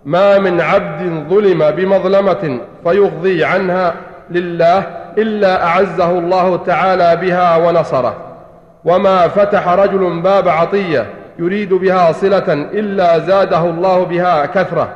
ما 0.05 0.39
من 0.39 0.61
عبد 0.61 1.29
ظلم 1.29 1.71
بمظلمة 1.71 2.59
فيغضي 2.83 3.45
عنها 3.45 3.93
لله 4.29 4.77
إلا 5.17 5.65
أعزه 5.65 6.11
الله 6.11 6.57
تعالى 6.57 7.15
بها 7.15 7.57
ونصره. 7.57 8.28
وما 8.85 9.27
فتح 9.27 9.67
رجل 9.67 10.21
باب 10.21 10.47
عطية 10.47 11.05
يريد 11.39 11.73
بها 11.73 12.11
صلة 12.11 12.53
إلا 12.53 13.19
زاده 13.19 13.69
الله 13.69 14.03
بها 14.03 14.45
كثرة. 14.45 14.93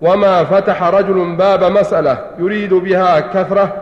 وما 0.00 0.44
فتح 0.44 0.82
رجل 0.82 1.36
باب 1.36 1.64
مسألة 1.64 2.18
يريد 2.38 2.74
بها 2.74 3.20
كثرة 3.20 3.76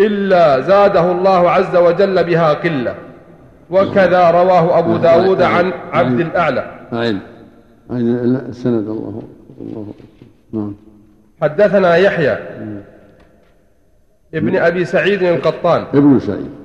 إلا 0.00 0.60
زاده 0.60 1.12
الله 1.12 1.50
عز 1.50 1.76
وجل 1.76 2.24
بها 2.24 2.52
قلة. 2.52 2.94
وكذا 3.70 4.30
رواه 4.30 4.78
أبو 4.78 4.96
داود 4.96 5.42
عن 5.42 5.72
عبد 5.92 6.20
الأعلى. 6.20 6.64
أعد 6.92 7.20
السند 8.48 8.88
الله. 8.88 9.22
الله. 9.60 9.86
نعم. 10.52 10.74
حدثنا 11.42 11.96
يحيى 11.96 12.38
ابن 14.34 14.56
أبي 14.56 14.84
سعيد 14.84 15.22
القطان. 15.22 15.84
ابن 15.94 16.20
سعيد. 16.20 16.59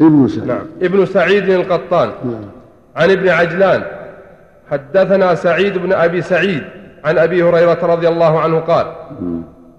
ابن 0.00 0.28
سعيد. 0.28 0.46
نعم. 0.48 0.66
ابن 0.82 1.06
سعيد 1.06 1.48
القطان. 1.48 2.10
نعم. 2.24 2.44
عن 2.96 3.10
ابن 3.10 3.28
عجلان. 3.28 3.82
حدثنا 4.70 5.34
سعيد 5.34 5.78
بن 5.78 5.92
أبي 5.92 6.22
سعيد 6.22 6.62
عن 7.04 7.18
أبي 7.18 7.42
هريرة 7.42 7.78
رضي 7.82 8.08
الله 8.08 8.40
عنه 8.40 8.58
قال 8.58 8.86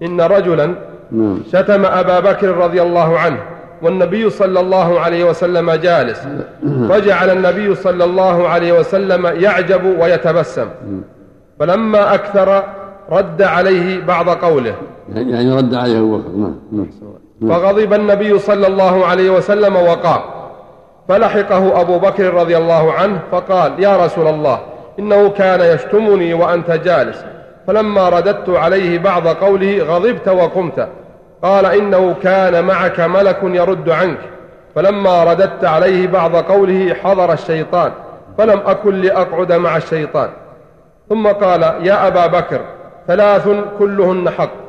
إن 0.02 0.20
رجلا 0.20 0.74
نعم. 1.12 1.38
شتم 1.48 1.84
أبا 1.84 2.20
بكر 2.20 2.56
رضي 2.56 2.82
الله 2.82 3.18
عنه 3.18 3.38
والنبي 3.82 4.30
صلى 4.30 4.60
الله 4.60 5.00
عليه 5.00 5.24
وسلم 5.24 5.70
جالس. 5.70 6.28
فجعل 6.88 7.30
النبي 7.30 7.74
صلى 7.74 8.04
الله 8.04 8.48
عليه 8.48 8.80
وسلم 8.80 9.26
يعجب 9.26 9.84
ويتبسم. 10.00 10.68
فلما 11.58 12.14
أكثر 12.14 12.62
رد 13.10 13.42
عليه 13.42 14.04
بعض 14.04 14.28
قوله. 14.28 14.74
يعني 15.14 15.52
رد 15.52 15.74
عليه 15.74 15.98
أبو 15.98 16.18
بكر. 16.18 16.28
نعم. 16.28 16.54
نعم. 16.72 16.86
فغضب 17.42 17.92
النبي 17.92 18.38
صلى 18.38 18.66
الله 18.66 19.06
عليه 19.06 19.30
وسلم 19.30 19.76
وقام 19.76 20.20
فلحقه 21.08 21.80
أبو 21.80 21.98
بكر 21.98 22.34
رضي 22.34 22.56
الله 22.56 22.92
عنه 22.92 23.20
فقال 23.32 23.82
يا 23.82 24.04
رسول 24.04 24.26
الله 24.26 24.60
إنه 24.98 25.28
كان 25.28 25.60
يشتمني 25.60 26.34
وأنت 26.34 26.70
جالس. 26.70 27.24
فلما 27.66 28.08
رددت 28.08 28.48
عليه 28.48 28.98
بعض 28.98 29.28
قوله 29.28 29.82
غضبت 29.82 30.28
وقمت. 30.28 30.88
قال 31.42 31.66
إنه 31.66 32.14
كان 32.22 32.64
معك 32.64 33.00
ملك 33.00 33.38
يرد 33.42 33.90
عنك. 33.90 34.18
فلما 34.74 35.24
رددت 35.24 35.64
عليه 35.64 36.06
بعض 36.06 36.36
قوله 36.36 36.94
حضر 36.94 37.32
الشيطان. 37.32 37.92
فلم 38.38 38.60
أكن 38.66 38.94
لأقعد 38.94 39.52
مع 39.52 39.76
الشيطان. 39.76 40.28
ثم 41.08 41.26
قال 41.26 41.62
يا 41.62 42.06
أبا 42.06 42.26
بكر 42.26 42.60
ثلاث 43.06 43.48
كلهن 43.78 44.30
حق. 44.30 44.67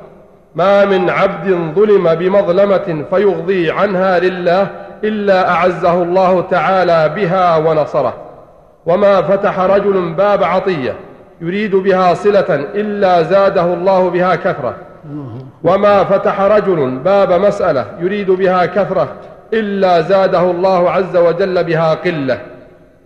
ما 0.56 0.86
من 0.86 1.10
عبد 1.10 1.74
ظلم 1.76 2.16
بمظلمة 2.16 3.06
فيغضي 3.10 3.72
عنها 3.72 4.20
لله 4.20 4.68
إلا 5.04 5.52
أعزه 5.52 6.04
الله 6.04 6.42
تعالى 6.42 7.14
بها 7.16 7.58
ونصره. 7.58 8.14
وما 8.86 9.22
فتح 9.22 9.60
رجل 9.60 10.14
باب 10.14 10.44
عطية 10.44 10.96
يريد 11.42 11.76
بها 11.76 12.14
صلة 12.14 12.56
إلا 12.76 13.22
زاده 13.22 13.74
الله 13.74 14.10
بها 14.10 14.36
كثرة. 14.36 14.76
وما 15.64 16.04
فتح 16.04 16.42
رجل 16.42 17.00
باب 17.06 17.32
مسألة 17.32 17.86
يريد 18.00 18.32
بها 18.32 18.66
كثرة 18.66 19.08
إلا 19.54 20.02
زاده 20.02 20.52
الله 20.52 20.92
عز 20.92 21.18
وجل 21.18 21.64
بها 21.64 21.94
قلة. 21.94 22.42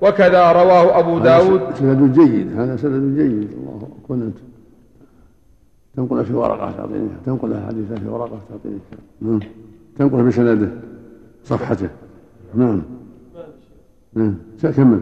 وكذا 0.01 0.51
رواه 0.51 0.99
أبو 0.99 1.19
داود. 1.19 1.61
سند 1.79 2.13
جيد 2.19 2.59
هذا 2.59 2.75
سند 2.75 3.17
جيد. 3.17 3.51
الله 3.51 3.87
كن 4.07 4.31
انت 5.97 6.09
تنقل 6.09 6.25
في 6.25 6.33
ورقة 6.33 6.71
تعطيني 6.77 7.07
تنقل 7.25 7.55
حديثه 7.67 7.95
في 7.95 8.07
ورقة 8.09 8.39
تعطيني 8.49 8.79
نعم. 9.21 9.39
تنقل 9.99 10.23
بسنده 10.23 10.69
صفحته. 11.43 11.87
نعم. 12.55 12.81
نعم. 14.13 14.35
كمل. 14.77 14.99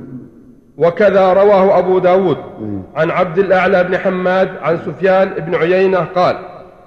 وكذا 0.77 1.33
رواه 1.33 1.79
أبو 1.79 1.99
داود 1.99 2.37
عن 2.95 3.09
عبد 3.11 3.39
الأعلى 3.39 3.83
بن 3.83 3.97
حماد 3.97 4.49
عن 4.61 4.77
سفيان 4.77 5.29
بن 5.29 5.55
عيينة 5.55 5.97
قال 5.99 6.35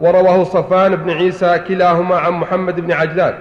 ورواه 0.00 0.44
صفان 0.44 0.96
بن 0.96 1.10
عيسى 1.10 1.58
كلاهما 1.68 2.14
عن 2.16 2.32
محمد 2.32 2.80
بن 2.80 2.92
عجلان. 2.92 3.34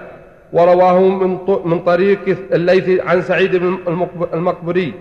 ورواه 0.53 0.99
من 1.09 1.37
ط- 1.37 1.65
من 1.65 1.79
طريق 1.79 2.37
الليث 2.53 3.01
عن 3.01 3.21
سعيد 3.21 3.55
بن 3.55 3.77
المقب- 3.87 4.33
المقبري. 4.33 4.93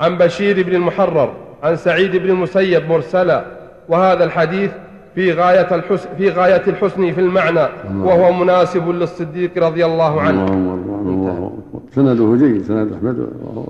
عن 0.00 0.18
بشير 0.18 0.62
بن 0.62 0.74
المحرر 0.74 1.32
عن 1.62 1.76
سعيد 1.76 2.16
بن 2.16 2.30
المسيب 2.30 2.88
مرسلا. 2.88 3.44
وهذا 3.88 4.24
الحديث 4.24 4.70
في 5.14 5.32
غاية 5.32 5.74
الحسن 5.74 6.08
في 6.18 6.28
غاية 6.28 6.62
الحسن 6.66 7.12
في 7.12 7.20
المعنى 7.20 7.68
وهو 8.04 8.32
مناسب 8.32 8.88
للصديق 8.88 9.58
رضي 9.58 9.84
الله 9.86 10.20
عنه. 10.20 10.44
الله 10.44 10.74
اكبر 10.74 11.00
الله 11.00 11.52
سنده 11.94 12.46
جيد 12.46 12.62
سند 12.62 12.92
الله 12.92 13.66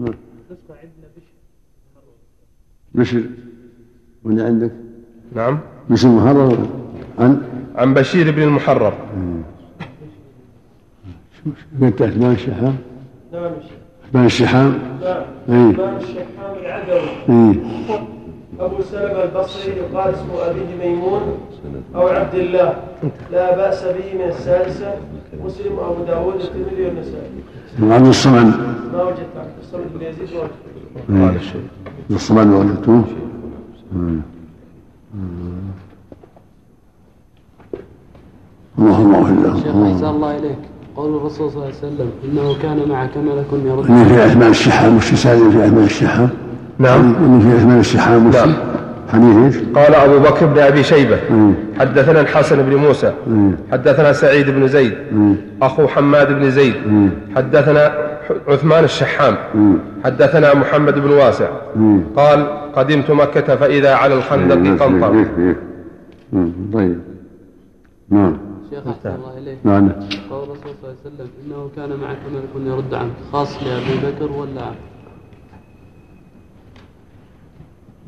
نعم 0.00 0.14
بشر. 2.94 3.22
من 4.24 4.40
عندك؟ 4.40 4.70
نعم. 5.34 5.58
بشر 5.90 6.08
محرر. 6.08 6.58
عن؟ 7.18 7.42
عن 7.76 7.94
بشير 7.94 8.30
بن 8.30 8.42
المحرر. 8.42 8.94
قلت 11.82 12.02
اثمان 12.02 12.32
الشحام. 12.32 12.76
نعم 13.32 13.52
اثمان 14.08 14.24
الشحام. 14.26 14.78
نعم 15.48 15.70
الشيخان 15.70 16.54
العدوي. 16.60 17.08
اي 17.28 18.13
أبو 18.60 18.82
سلمة 18.82 19.24
البصري 19.24 19.72
يقال 19.72 20.14
اسم 20.14 20.28
أبيه 20.46 20.88
ميمون 20.88 21.22
أو 21.94 22.08
عبد 22.08 22.34
الله. 22.34 22.74
لا 23.32 23.56
بأس 23.56 23.84
به 23.84 24.14
من 24.14 24.28
السادسة 24.28 24.94
مسلم 25.44 25.78
وأبو 25.78 26.04
داود 26.04 26.34
الترمذي 26.34 26.86
والنسائي. 26.86 27.94
عبد 27.94 28.06
الصمد 28.06 28.54
ما 28.92 29.02
وجدت؟ 29.02 29.34
عبد 29.36 29.58
الصمد 29.62 29.86
بن 29.94 30.06
يزيد 30.06 30.28
ما 31.08 31.26
وجدت. 31.26 31.56
عبد 31.86 32.10
الصمد 32.10 32.46
وجدتوه 32.46 33.04
الله 38.78 38.98
الله 38.98 39.30
الله 39.30 39.54
شيخ 39.62 39.76
أحسن 39.76 40.06
الله 40.06 40.38
إليك. 40.38 40.58
قول 40.96 41.16
الرسول 41.16 41.50
صلى 41.50 41.56
الله 41.56 41.66
عليه 41.66 41.76
وسلم 41.76 42.10
إنه 42.24 42.58
كان 42.62 42.88
معك 42.88 43.16
ملك 43.16 43.46
يرد 43.64 43.84
في 43.84 44.26
اثمان 44.26 44.50
الشحام 44.50 44.96
وش 44.96 45.10
تسال 45.10 45.52
في 45.52 45.66
اثمان 45.66 45.84
الشحام 45.84 46.30
نعم 46.78 47.14
اللي 47.24 47.40
في 47.50 47.56
اثمان 47.56 47.80
الشحام 47.80 48.30
نعم. 48.30 48.52
حديث 49.12 49.36
إيش؟ 49.36 49.56
قال 49.74 49.94
أبو 49.94 50.18
بكر 50.18 50.46
بن 50.46 50.58
أبي 50.58 50.82
شيبة 50.82 51.18
مم. 51.30 51.54
حدثنا 51.78 52.20
الحسن 52.20 52.62
بن 52.62 52.76
موسى 52.76 53.12
مم. 53.26 53.52
حدثنا 53.72 54.12
سعيد 54.12 54.50
بن 54.50 54.68
زيد 54.68 54.94
مم. 55.12 55.36
أخو 55.62 55.86
حماد 55.86 56.32
بن 56.32 56.50
زيد 56.50 56.74
مم. 56.86 57.10
حدثنا 57.36 57.92
عثمان 58.48 58.84
الشحام 58.84 59.36
مم. 59.54 59.76
حدثنا 60.04 60.54
محمد 60.54 60.94
بن 60.98 61.10
واسع 61.10 61.48
مم. 61.76 62.00
قال 62.16 62.46
قدمت 62.76 63.10
مكة 63.10 63.56
فإذا 63.56 63.94
على 63.94 64.14
الخندق 64.14 64.84
قنطر. 64.84 65.26
مم. 66.32 66.52
طيب 66.74 66.98
نعم 68.10 68.36
شيخ 68.70 68.86
أحسن 68.88 69.08
الله 69.14 69.38
إليك 69.38 69.58
نعم 69.64 69.88
قول 70.30 70.42
الرسول 70.44 70.74
صلى 70.82 70.90
الله 70.90 70.94
عليه 71.04 71.14
وسلم 71.14 71.28
إنه 71.46 71.70
كان 71.76 71.88
معك 72.00 72.18
ملك 72.34 72.72
يرد 72.72 72.94
عنك 72.94 73.12
خاص 73.32 73.56
لأبي 73.62 74.06
بكر 74.06 74.32
ولا 74.32 74.70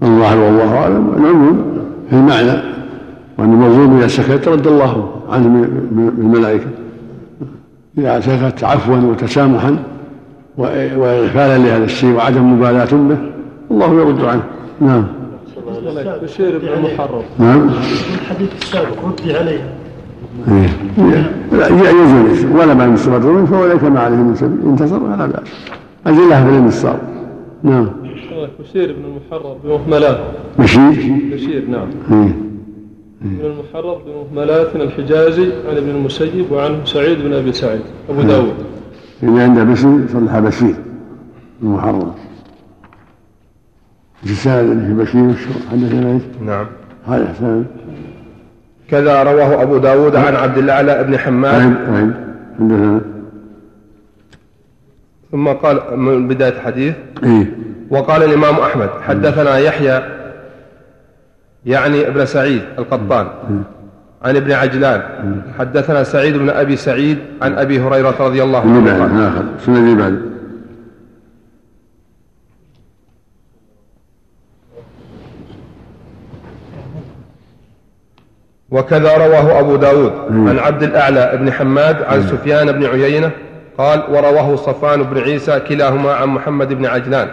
الله 0.02 0.40
والله 0.40 0.78
أعلم. 0.78 1.12
العموم 1.16 1.64
في 2.10 2.16
المعنى 2.16 2.62
وأن 3.38 3.52
المظلوم 3.52 3.98
إذا 3.98 4.08
سكت 4.08 4.48
رد 4.48 4.66
الله 4.66 5.10
عنه 5.30 5.48
من 5.48 6.12
الملائكة. 6.18 6.66
إذا 7.98 8.20
سكت 8.20 8.64
عفوا 8.64 8.96
وتسامحا 8.96 9.76
واغفالا 10.58 11.58
لهذا 11.58 11.84
الشيء 11.84 12.14
وعدم 12.14 12.52
مبالاة 12.52 12.88
به 12.92 13.18
الله 13.70 13.94
يرد 13.94 14.24
عنه. 14.24 14.42
نعم. 14.80 15.04
بشير 16.22 16.58
بن 16.58 16.68
المحرر. 16.68 17.22
نعم. 17.38 17.68
الحديث 18.20 18.50
السابق 18.62 19.04
ردي 19.04 19.36
عليها 19.36 19.66
إيه. 20.48 21.30
لا 21.52 21.90
يجوز 21.90 22.44
ولا 22.54 22.74
منه 22.74 23.46
فهو 23.46 23.66
ليس 23.66 23.82
ما 23.82 24.00
عليه 24.00 24.16
من 24.16 24.34
سبيل. 24.34 24.58
انتصر 24.66 25.00
فلا 25.00 25.26
بأس. 25.26 25.48
اجلها 26.06 26.44
في 26.44 26.50
الانتصار 26.50 26.98
نعم. 27.62 27.88
بشير 28.60 28.92
بن 28.92 29.04
المحرر 29.04 29.56
بمهملات 29.64 30.20
مشي 30.58 30.78
بشير؟ 31.34 31.68
نعم. 31.68 31.88
إيه. 32.10 32.32
بن 33.20 33.44
المحرر 33.44 34.00
بمهملات 34.06 34.76
الحجازي 34.76 35.52
عن 35.68 35.76
ابن 35.76 35.90
المسيب 35.90 36.52
وعنه 36.52 36.84
سعيد 36.84 37.18
بن 37.18 37.32
أبي 37.32 37.52
سعيد 37.52 37.80
أبو 38.10 38.22
داود. 38.22 38.54
اللي 39.22 39.42
عنده 39.42 39.64
بشير 39.64 40.08
صلح 40.12 40.38
بشير 40.38 40.74
رسالة 44.24 44.72
اللي 44.72 44.86
في 44.86 44.94
بشير 44.94 45.34
حدثنا 45.70 46.12
إيش؟ 46.12 46.22
نعم. 46.46 46.66
هذا 47.06 47.28
حسان 47.28 47.64
كذا 48.90 49.22
رواه 49.22 49.62
أبو 49.62 49.78
داود 49.78 50.16
عن 50.16 50.34
عبد 50.34 50.58
الأعلى 50.58 51.04
بن 51.04 51.18
حماد. 51.18 51.54
عين 51.54 51.76
عين 51.76 52.14
حدثنا 52.58 53.15
ثم 55.32 55.48
قال 55.48 55.80
من 55.96 56.28
بداية 56.28 56.52
الحديث 56.52 56.94
إيه. 57.24 57.46
وقال 57.90 58.22
الإمام 58.22 58.54
أحمد 58.54 58.90
حدثنا 59.02 59.58
يحيى 59.58 60.02
يعني 61.66 62.08
ابن 62.08 62.26
سعيد 62.26 62.62
القطان 62.78 63.26
عن 64.24 64.36
ابن 64.36 64.52
عجلان 64.52 65.02
حدثنا 65.58 66.04
سعيد 66.04 66.36
بن 66.36 66.50
أبي 66.50 66.76
سعيد 66.76 67.18
عن 67.42 67.58
أبي 67.58 67.80
هريرة 67.80 68.14
رضي 68.20 68.42
الله 68.42 68.60
عنه. 68.60 68.90
قال 69.66 69.76
اللي 69.76 69.94
بعد؟ 69.94 70.36
وكذا 78.70 79.16
رواه 79.16 79.60
أبو 79.60 79.76
داود 79.76 80.12
عن 80.30 80.58
عبد 80.58 80.82
الأعلى 80.82 81.38
بن 81.40 81.52
حماد 81.52 82.02
عن 82.02 82.22
سفيان 82.22 82.72
بن 82.72 82.86
عيينة 82.86 83.30
قال 83.78 84.02
ورواه 84.10 84.56
صفان 84.56 85.02
بن 85.02 85.18
عيسى 85.18 85.60
كلاهما 85.60 86.12
عن 86.12 86.28
محمد 86.28 86.72
بن 86.72 86.86
عجلان. 86.86 87.28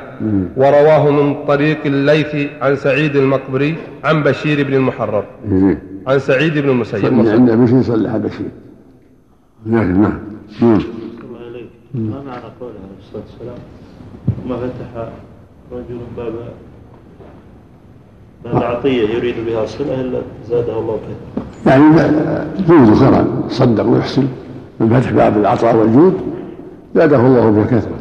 ورواه 0.58 1.10
من 1.10 1.46
طريق 1.46 1.78
الليث 1.86 2.36
عن 2.62 2.76
سعيد 2.76 3.16
المقبري 3.16 3.76
عن 4.04 4.24
بشير 4.24 4.68
بن 4.68 4.74
المحرر. 4.74 5.24
عن 6.08 6.20
سعيد 6.20 6.58
بن 6.58 6.70
المسيب. 6.70 7.06
عنده 7.06 7.56
بشير 7.56 7.82
صلح 7.82 8.18
بشير. 8.18 8.52
لكن 9.66 10.02
نعم. 10.02 10.20
نعم 10.62 10.82
عليك 11.48 11.70
ما 11.94 12.22
معنى 12.28 12.50
قوله 12.60 12.74
عليه 12.84 13.00
الصلاة 13.00 13.24
والسلام؟ 13.24 13.60
ما 14.48 14.56
فتح 14.58 15.08
رجل 15.72 16.00
باب 16.18 16.34
ما 18.46 18.58
العطية 18.58 19.10
يريد 19.10 19.36
بها 19.46 19.64
الصلة 19.64 20.02
إلا 20.02 20.22
زاده 20.50 20.80
الله 20.80 20.98
كثرة 20.98 21.72
يعني 21.72 21.86
جود 22.68 22.96
خيرا 22.96 23.28
صدق 23.50 23.86
ويحسن. 23.86 24.28
من 24.80 24.90
فتح 24.90 25.12
باب 25.12 25.38
العطاء 25.38 25.76
والجود 25.76 26.14
زاده 26.96 27.20
الله 27.20 27.50
بالكثرة 27.50 27.96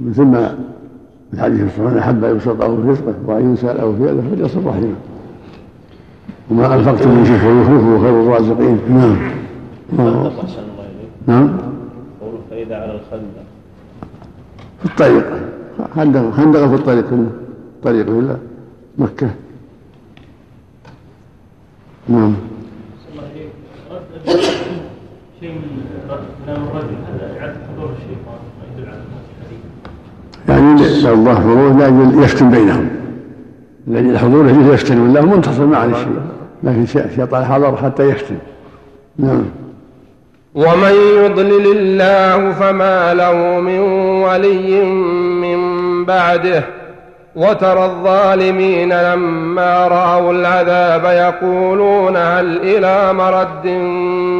مثل 0.00 0.22
ما 0.22 0.58
في 1.30 1.36
الحديث 1.36 1.60
الصحيح 1.60 2.02
أحب 2.02 2.24
أن 2.24 2.30
يبسط 2.30 2.60
له 2.60 2.90
رزقه 2.90 3.14
وأن 3.26 3.44
ينسى 3.44 3.66
له 3.66 3.96
فعله 4.00 4.22
فليصل 4.30 4.66
رحمه. 4.66 4.94
وما 6.50 6.74
أنفقتم 6.74 7.10
من 7.10 7.24
شيء 7.24 7.36
فيخلفه 7.36 8.02
خير 8.02 8.22
الرازقين. 8.22 8.78
نعم. 8.90 9.16
نعم. 11.26 11.58
قوله 12.20 12.38
فإذا 12.50 12.76
على 12.76 12.94
الخندق 12.94 13.44
في 14.80 14.86
الطريق. 14.86 15.26
خندق 15.96 16.30
خندق 16.30 16.66
في 16.66 16.74
الطريق. 16.74 17.06
الطريق 17.76 18.08
إلى 18.08 18.36
مكة. 18.98 19.30
نعم. 22.08 22.34
شيء 25.40 25.50
من 25.50 25.84
كلام 26.46 26.62
الرجل 26.62 26.96
هذا 27.08 27.40
إعادة 27.40 27.56
حضور 27.72 27.90
الشيطان 27.96 28.40
ما 28.58 28.64
يدل 28.72 28.88
على 28.88 29.00
الحديث 29.38 29.60
يعني 30.48 31.02
لو 31.02 31.14
الله 31.14 31.34
حضور 31.34 31.72
لا 31.72 32.22
يفتن 32.24 32.50
بينهم. 32.50 32.88
لأجل 33.86 34.10
الحضور 34.10 34.48
يجوز 34.48 34.74
يفتن 34.74 35.00
والله 35.00 35.20
منتصر 35.20 35.66
ما 35.66 35.76
عليه 35.76 35.94
شيء. 35.94 36.20
لكن 36.62 36.82
الشيطان 36.82 37.44
حضر 37.44 37.76
حتى 37.76 38.02
يفتن 38.02 38.36
نعم. 39.18 39.44
ومن 40.54 40.92
يضلل 41.24 41.76
الله 41.76 42.52
فما 42.52 43.14
له 43.14 43.60
من 43.60 43.78
ولي 44.22 44.84
من 45.40 46.04
بعده. 46.04 46.64
وترى 47.36 47.84
الظالمين 47.84 48.92
لما 48.92 49.88
رأوا 49.88 50.32
العذاب 50.32 51.04
يقولون 51.04 52.16
هل 52.16 52.58
إلى 52.62 53.12
مرد 53.12 53.66
من 53.66 54.39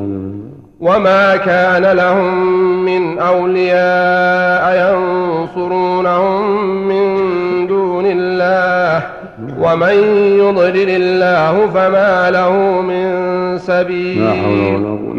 وما 0.81 1.35
كان 1.35 1.85
لهم 1.97 2.45
من 2.85 3.19
أولياء 3.19 4.93
ينصرونهم 4.93 6.65
من 6.87 7.67
دون 7.67 8.05
الله 8.05 9.03
ومن 9.63 9.93
يضلل 10.39 10.89
الله 10.89 11.67
فما 11.67 12.31
له 12.31 12.81
من 12.81 13.57
سبيل 13.57 14.23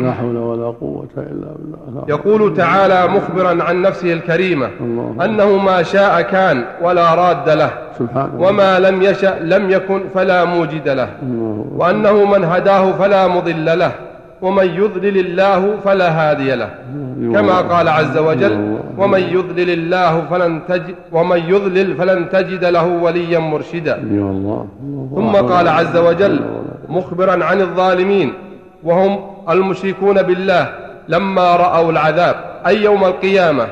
لا 0.03 0.13
حول 0.13 0.37
ولا 0.37 0.67
قوة 0.67 1.09
إلا 1.17 1.49
بالله 1.57 2.05
يقول 2.09 2.55
تعالى 2.57 3.07
مخبرا 3.09 3.63
عن 3.65 3.83
نفسه 3.83 4.13
الكريمة. 4.13 4.69
أنه 5.25 5.57
ما 5.57 5.83
شاء 5.83 6.21
كان 6.23 6.65
ولا 6.83 7.15
راد 7.15 7.49
له 7.49 7.71
وما 8.39 8.79
لم 8.79 9.03
يشأ 9.03 9.39
لم 9.41 9.71
يكن 9.71 10.01
فلا 10.15 10.45
موجد 10.45 10.89
له. 10.89 11.09
وأنه 11.77 12.25
من 12.25 12.45
هداه 12.45 12.93
فلا 12.93 13.29
مضل 13.29 13.79
له 13.79 13.93
ومن 14.43 14.67
يضلل 14.75 15.17
الله 15.19 15.77
فلا 15.85 16.09
هادي 16.11 16.55
له 16.55 16.71
كما 17.35 17.61
قال 17.61 17.89
عز 17.89 18.19
وجل 18.19 18.79
ومن 18.99 19.21
يضلل 19.21 19.71
الله 19.71 20.13
فلن 20.31 20.61
تجد 20.69 20.95
ومن 21.13 21.39
يضلل 21.49 21.95
فلن 21.97 22.29
تجد 22.31 22.65
له 22.65 22.87
وليا 22.87 23.39
مرشدا. 23.39 23.95
ثم 25.17 25.33
قال 25.53 25.69
عز 25.69 25.97
وجل 25.97 26.41
مخبرا 26.89 27.45
عن 27.45 27.61
الظالمين 27.61 28.33
وهم 28.85 29.21
المشركون 29.51 30.23
بالله 30.23 30.65
لما 31.09 31.57
رأوا 31.57 31.91
العذاب 31.93 32.37
أي 32.67 32.83
يوم 32.83 33.05
القيامة 33.05 33.67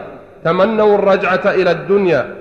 تمنوا 0.45 0.95
الرجعة 0.95 1.41
إلى 1.47 1.71
الدنيا 1.71 2.35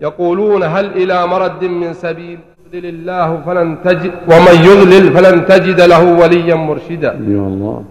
يقولون 0.00 0.62
هل 0.62 0.86
إلى 0.86 1.26
مرد 1.26 1.64
من 1.64 1.92
سبيل؟ 1.94 2.38
يضلل 2.74 2.86
الله 2.86 3.40
فلن 3.46 3.76
تجد 3.84 4.12
ومن 4.30 4.56
يضلل 4.68 5.12
فلن 5.12 5.46
تجد 5.46 5.80
له 5.80 6.02
وليا 6.20 6.54
مرشدا. 6.54 7.12
الله. 7.12 7.82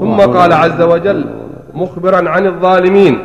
ثم 0.00 0.18
قال 0.36 0.52
عز 0.52 0.80
وجل 0.82 1.24
مخبرا 1.74 2.28
عن 2.28 2.46
الظالمين 2.46 3.18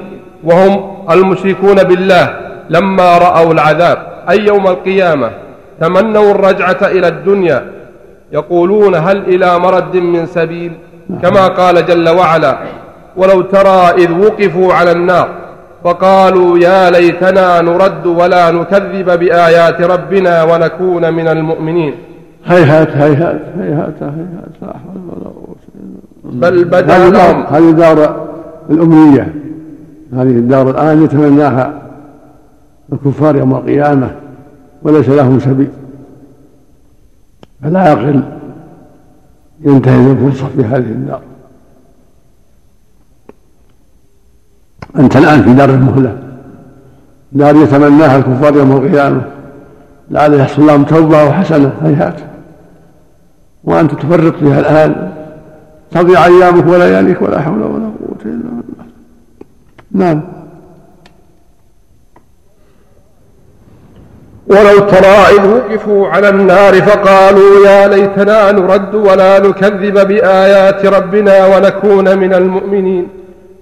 وهم 0.44 0.74
المشركون 1.12 1.76
بالله 1.76 2.26
لما 2.70 3.18
رأوا 3.18 3.54
العذاب. 3.54 3.98
أي 4.30 4.38
يوم 4.46 4.68
القيامة 4.68 5.30
تمنوا 5.82 6.32
الرجعة 6.32 6.82
إلى 6.84 7.08
الدنيا 7.08 7.60
يقولون 8.32 8.96
هل 8.96 9.18
إلى 9.18 9.60
مرد 9.60 9.96
من 9.98 10.26
سبيل؟ 10.26 10.72
كما 11.22 11.48
قال 11.48 11.86
جل 11.86 12.10
وعلا 12.10 12.58
ولو 13.18 13.42
ترى 13.42 13.82
إذ 13.98 14.12
وقفوا 14.12 14.74
على 14.74 14.92
النار 14.92 15.30
فقالوا 15.84 16.58
يا 16.58 16.90
ليتنا 16.90 17.62
نرد 17.62 18.06
ولا 18.06 18.52
نكذب 18.52 19.20
بآيات 19.20 19.82
ربنا 19.82 20.44
ونكون 20.44 21.14
من 21.14 21.28
المؤمنين. 21.28 21.94
هيهات 22.46 22.90
هيهات 22.90 23.42
هيهات 23.58 24.04
هيهات 24.04 24.54
لا 24.62 24.68
حول 24.68 25.02
ولا 25.08 25.30
قوة 25.30 25.56
بل 26.24 26.64
بدأ 26.64 27.10
لهم. 27.10 27.44
هذه 27.44 27.72
دار 27.72 28.28
الأمنية. 28.70 29.34
هذه 30.14 30.22
الدار 30.22 30.70
الآن 30.70 31.04
يتمناها 31.04 31.82
الكفار 32.94 33.36
يوم 33.36 33.56
القيامة 33.56 34.12
وليس 34.84 35.10
لهم 35.10 35.40
سبيل. 35.40 35.70
فلا 37.64 37.92
يقل 37.92 38.22
ينتهز 39.62 40.08
الفرصة 40.08 40.48
في 40.56 40.64
هذه 40.64 40.78
الدار. 40.78 41.22
أنت 44.98 45.16
الآن 45.18 45.44
في 45.44 45.54
دار 45.54 45.70
المهلة. 45.70 46.18
دار 47.32 47.56
يتمناها 47.56 48.18
الكفار 48.18 48.56
يوم 48.56 48.72
القيامة. 48.72 49.22
لعل 50.12 50.34
يحصل 50.34 50.68
لهم 50.68 50.84
توبة 50.84 51.24
وحسنة 51.24 51.72
هيهات 51.84 52.16
وأنت 53.64 53.92
تفرط 53.92 54.36
فيها 54.36 54.60
الآن. 54.60 55.12
تضيع 55.92 56.26
أيامك 56.26 56.68
ولياليك 56.68 57.22
ولا 57.22 57.42
حول 57.42 57.62
ولا 57.62 57.86
قوة 57.86 58.22
إلا 58.26 58.34
بالله. 58.34 58.86
نعم. 59.92 60.22
ولو 64.48 64.80
ترى 64.80 65.40
إذ 65.40 65.46
وقفوا 65.46 66.08
على 66.08 66.30
النار 66.30 66.82
فقالوا 66.82 67.66
يا 67.66 67.88
ليتنا 67.88 68.52
نرد 68.52 68.96
ولا 68.96 69.40
نكذب 69.40 70.08
بآيات 70.08 70.86
ربنا 70.86 71.46
ونكون 71.46 72.18
من 72.18 72.34
المؤمنين. 72.34 73.08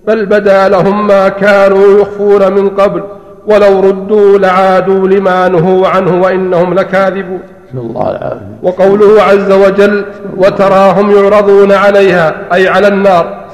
بل 0.07 0.25
بدا 0.25 0.69
لهم 0.69 1.07
ما 1.07 1.29
كانوا 1.29 2.01
يخفون 2.01 2.51
من 2.53 2.69
قبل 2.69 3.03
ولو 3.45 3.79
ردوا 3.79 4.37
لعادوا 4.37 5.07
لما 5.07 5.47
نهوا 5.47 5.87
عنه 5.87 6.21
وإنهم 6.21 6.73
لكاذبون. 6.73 7.39
الله 7.73 8.41
وقوله 8.63 9.21
عز 9.23 9.51
وجل 9.51 10.05
وتراهم 10.37 11.11
يعرضون 11.11 11.71
عليها 11.71 12.35
أي 12.53 12.67
على 12.67 12.87
النار 12.87 13.45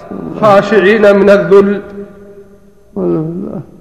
خاشعين 0.41 1.15
من 1.15 1.29
الذل. 1.29 1.81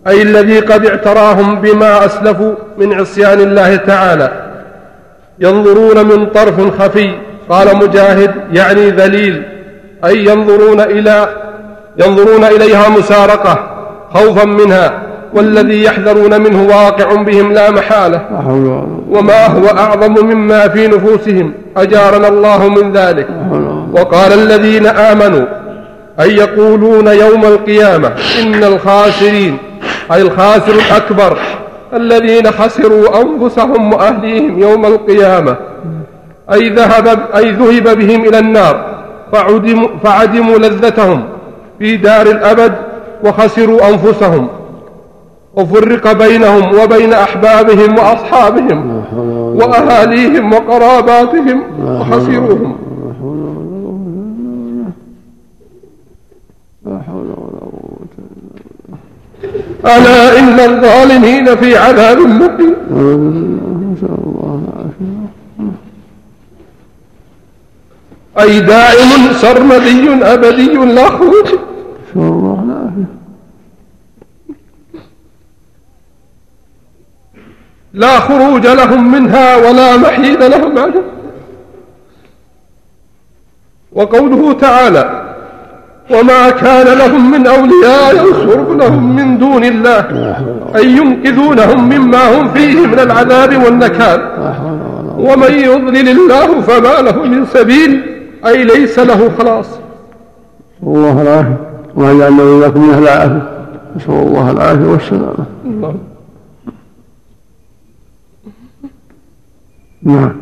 أي 0.06 0.22
الذي 0.22 0.61
قد 0.61 0.87
اعتراهم 0.87 1.61
بما 1.61 2.06
أسلفوا 2.06 2.54
من 2.78 2.92
عصيان 2.92 3.40
الله 3.40 3.76
تعالى. 3.76 4.32
ينظرون 5.40 6.06
من 6.06 6.26
طرف 6.26 6.82
خفي 6.82 7.14
قال 7.48 7.76
مجاهد 7.76 8.35
يعني 8.52 8.90
ذليل. 8.90 9.42
أي 10.04 10.24
ينظرون 10.24 10.80
إلى 10.80 11.41
ينظرون 11.98 12.44
إليها 12.44 12.88
مسارقة 12.88 13.59
خوفا 14.14 14.44
منها 14.44 15.02
والذي 15.35 15.85
يحذرون 15.85 16.40
منه 16.40 16.66
واقع 16.68 17.14
بهم 17.14 17.52
لا 17.52 17.70
محالة. 17.70 18.20
وما 19.11 19.46
هو 19.46 19.66
أعظم 19.66 20.26
مما 20.26 20.68
في 20.68 20.88
نفوسهم 20.88 21.52
أجارنا 21.76 22.28
الله 22.28 22.68
من 22.68 22.92
ذلك. 22.92 23.28
وقال 23.92 24.33
الذين 24.33 24.87
آمنوا 24.87 25.46
أي 26.20 26.37
يقولون 26.37 27.07
يوم 27.07 27.44
القيامة 27.44 28.12
إن 28.42 28.64
الخاسرين 28.64 29.59
أي 30.12 30.22
الخاسر 30.22 30.72
الأكبر 30.72 31.38
الذين 31.94 32.50
خسروا 32.50 33.22
أنفسهم 33.22 33.92
وأهليهم 33.92 34.59
يوم 34.59 34.87
القيامة 34.87 35.57
أي 36.52 36.68
ذهب 36.68 37.18
أي 37.37 37.50
ذهب 37.50 37.98
بهم 37.98 38.24
إلى 38.24 38.38
النار 38.38 38.85
فعدموا, 39.33 39.88
فعدموا 40.05 40.59
لذتهم. 40.59 41.24
في 41.82 41.96
دار 41.96 42.26
الأبد 42.26 42.72
وخسروا 43.24 43.88
أنفسهم 43.88 44.48
وفرق 45.54 46.12
بينهم 46.12 46.78
وبين 46.80 47.12
أحبابهم 47.12 47.98
وأصحابهم 47.98 49.02
وأهاليهم 49.56 50.52
وقراباتهم 50.52 51.62
قوة 57.76 58.12
ألا 59.84 60.38
إن 60.38 60.60
الظالمين 60.60 61.56
في 61.56 61.76
عذاب 61.76 62.18
مقيم. 62.18 62.74
أي 68.40 68.60
دائم 68.60 69.32
سرمدي 69.32 70.24
أبدي 70.24 70.74
لا 70.74 71.08
خروج 71.10 71.46
نسأل 72.16 72.28
الله 72.28 72.62
العافية 72.64 73.06
لا 77.94 78.20
خروج 78.20 78.66
لهم 78.66 79.12
منها 79.12 79.57
ولا 79.57 79.96
محيد 79.96 80.42
لهم 80.42 80.78
عنها. 80.78 81.02
وقوله 83.92 84.52
تعالى 84.52 85.22
وما 86.11 86.50
كان 86.50 86.98
لهم 86.98 87.31
من 87.31 87.46
أولياء 87.46 88.26
ينصرونهم 88.26 89.16
من 89.16 89.38
دون 89.38 89.64
الله 89.64 90.00
أي 90.76 90.87
ينقذونهم 90.96 91.88
مما 91.88 92.40
هم 92.40 92.48
فيه 92.48 92.87
من 92.87 92.98
العذاب 92.98 93.64
والنكال. 93.64 94.20
ومن 95.18 95.52
يضلل 95.55 96.09
الله 96.09 96.61
فما 96.61 97.02
له 97.02 97.22
من 97.22 97.46
سبيل 97.46 98.02
أي 98.46 98.64
ليس 98.64 98.98
له 98.98 99.31
خلاص. 99.38 99.66
الله 100.83 101.22
العافية. 101.22 101.57
وما 101.96 102.18
جعلنا 102.18 102.42
وإياكم 102.42 102.88
من 102.88 102.94
أهل 102.94 103.02
العافية. 103.02 103.42
نسأل 103.96 104.12
الله 104.12 104.50
العافية 104.50 104.87
والسلامة. 104.87 105.46
الله. 105.66 105.94
نعم. 110.02 110.36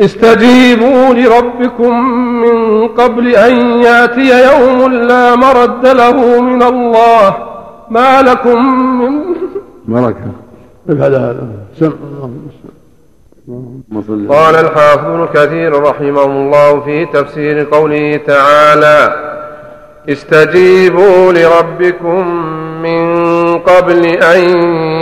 استجيبوا 0.00 1.14
لربكم 1.14 2.10
من 2.42 2.88
قبل 2.88 3.36
أن 3.36 3.56
يأتي 3.82 4.46
يوم 4.46 4.92
لا 4.92 5.34
مرد 5.36 5.86
له 5.86 6.40
من 6.40 6.62
الله. 6.62 7.36
ما 7.90 8.22
لكم 8.22 8.64
من 9.00 9.22
بركة. 9.88 10.32
افعل 10.88 11.14
هذا. 11.14 11.48
سم. 11.80 11.92
اللهم 13.48 14.02
صل 14.06 14.28
قال 14.28 14.54
الحافظ 14.54 15.04
ابن 15.04 15.26
كثير 15.34 15.82
رحمه 15.82 16.24
الله 16.24 16.80
في 16.80 17.06
تفسير 17.06 17.64
قوله 17.70 18.20
تعالى 18.26 19.26
استجيبوا 20.08 21.32
لربكم 21.32 22.28
من 22.82 23.16
قبل 23.66 24.06
أن 24.06 24.40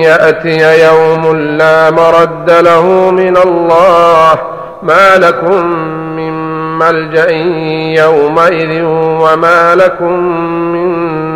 يأتي 0.01 0.85
يوم 0.87 1.37
لا 1.37 1.91
مرد 1.91 2.51
له 2.51 3.11
من 3.11 3.37
الله. 3.37 4.39
ما 4.83 5.17
لكم 5.17 5.67
من 6.17 6.55
ملجأ 6.79 7.31
يومئذ 8.05 8.83
وما 9.23 9.75
لكم 9.75 10.13
من 10.73 11.34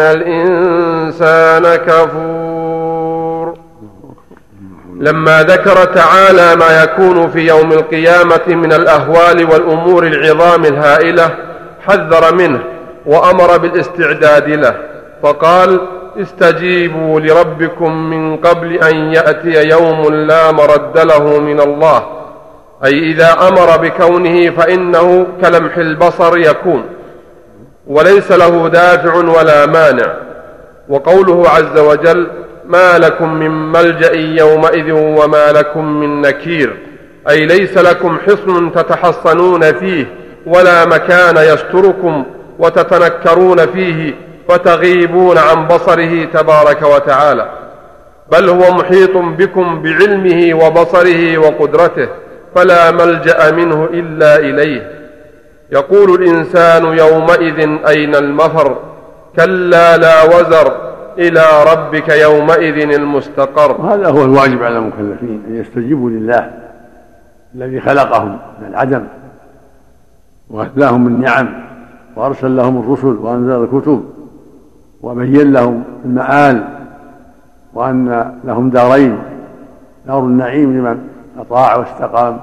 الإنسان 0.00 1.76
كفور. 1.76 3.54
لما 5.00 5.42
ذكر 5.42 5.84
تعالى 5.84 6.56
ما 6.56 6.82
يكون 6.82 7.30
في 7.30 7.46
يوم 7.46 7.72
القيامة 7.72 8.46
من 8.46 8.72
الأهوال 8.72 9.44
والأمور 9.52 10.06
العظام 10.06 10.64
الهائلة 10.64 11.30
حذر 11.86 12.34
منه 12.34 12.60
وأمر 13.06 13.58
بالاستعداد 13.58 14.48
له. 14.48 14.74
فقال 15.22 15.80
استجيبوا 16.20 17.20
لربكم 17.20 18.10
من 18.10 18.36
قبل 18.36 18.72
أن 18.72 18.96
يأتي 18.96 19.68
يوم 19.68 20.14
لا 20.14 20.52
مرد 20.52 20.98
له 20.98 21.40
من 21.40 21.60
الله. 21.60 22.06
أي 22.84 22.98
إذا 22.98 23.32
أمر 23.32 23.76
بكونه 23.76 24.50
فإنه 24.50 25.26
كلمح 25.42 25.76
البصر 25.76 26.38
يكون. 26.38 26.84
وليس 27.86 28.32
له 28.32 28.68
دافع 28.68 29.14
ولا 29.14 29.66
مانع. 29.66 30.14
وقوله 30.88 31.48
عز 31.48 31.78
وجل 31.78 32.26
ما 32.66 32.98
لكم 32.98 33.34
من 33.34 33.72
ملجأ 33.72 34.12
يومئذ 34.14 34.92
وما 34.92 35.52
لكم 35.52 35.84
من 35.84 36.20
نكير. 36.20 36.76
أي 37.30 37.46
ليس 37.46 37.78
لكم 37.78 38.18
حصن 38.26 38.72
تتحصنون 38.72 39.72
فيه 39.72 40.06
ولا 40.46 40.84
مكان 40.84 41.36
يستركم 41.36 42.24
وتتنكرون 42.58 43.66
فيه 43.66 44.14
فتغيبون 44.48 45.38
عن 45.38 45.66
بصره 45.66 46.24
تبارك 46.24 46.82
وتعالى. 46.82 47.48
بل 48.32 48.48
هو 48.48 48.70
محيط 48.70 49.16
بكم 49.16 49.82
بعلمه 49.82 50.64
وبصره 50.64 51.38
وقدرته 51.38 52.08
فلا 52.54 52.90
ملجأ 52.90 53.50
منه 53.50 53.88
إلا 53.92 54.36
إليه. 54.36 54.93
يقول 55.74 56.22
الإنسان 56.22 56.84
يومئذ 56.84 57.86
أين 57.88 58.14
المفر؟ 58.14 58.76
كلا 59.36 59.96
لا 59.96 60.24
وزر 60.24 60.72
إلى 61.18 61.44
ربك 61.72 62.08
يومئذ 62.08 62.90
المستقر. 62.90 63.80
وهذا 63.80 64.08
هو 64.08 64.24
الواجب 64.24 64.62
على 64.62 64.78
المكلفين 64.78 65.42
أن 65.48 65.56
يستجيبوا 65.56 66.10
لله 66.10 66.50
الذي 67.54 67.80
خلقهم 67.80 68.38
من 68.60 68.68
العدم 68.68 69.04
وأتاهم 70.50 71.06
النعم 71.06 71.48
وأرسل 72.16 72.56
لهم 72.56 72.80
الرسل 72.80 73.06
وأنزل 73.06 73.64
الكتب 73.64 74.04
وبين 75.02 75.52
لهم 75.52 75.84
المآل 76.04 76.64
وأن 77.74 78.34
لهم 78.44 78.70
دارين 78.70 79.18
دار 80.06 80.18
النعيم 80.18 80.78
لمن 80.78 81.08
أطاع 81.38 81.76
واستقام. 81.76 82.40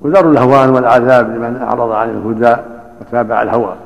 ودار 0.00 0.30
الهوان 0.30 0.70
والعذاب 0.70 1.30
لمن 1.30 1.56
أعرض 1.56 1.90
عن 1.92 2.10
الهدى 2.10 2.56
وتابع 3.00 3.42
الهوى. 3.42 3.76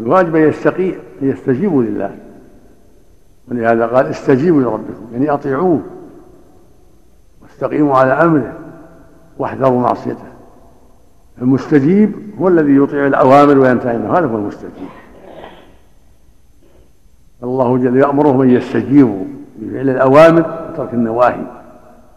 الواجب 0.00 0.36
أن 0.36 0.48
يستقي 0.48 0.92
يستجيبوا 1.22 1.82
لله. 1.82 2.10
ولهذا 3.50 3.86
قال 3.86 4.06
استجيبوا 4.06 4.62
لربكم. 4.62 5.06
يعني 5.12 5.30
أطيعوه. 5.30 5.80
واستقيموا 7.42 7.98
على 7.98 8.12
أمره. 8.12 8.52
واحذروا 9.38 9.80
معصيته. 9.80 10.28
المستجيب 11.42 12.12
هو 12.40 12.48
الذي 12.48 12.76
يطيع 12.76 13.06
الأوامر 13.06 13.58
وينتهي 13.58 13.96
هذا 13.96 14.26
هو 14.26 14.36
المستجيب. 14.36 14.88
الله 17.42 17.78
جل 17.78 17.96
يأمرهم 17.96 18.40
أن 18.40 18.50
يستجيبوا 18.50 19.24
بفعل 19.58 19.90
الأوامر 19.90 20.68
وترك 20.72 20.94
النواهي. 20.94 21.42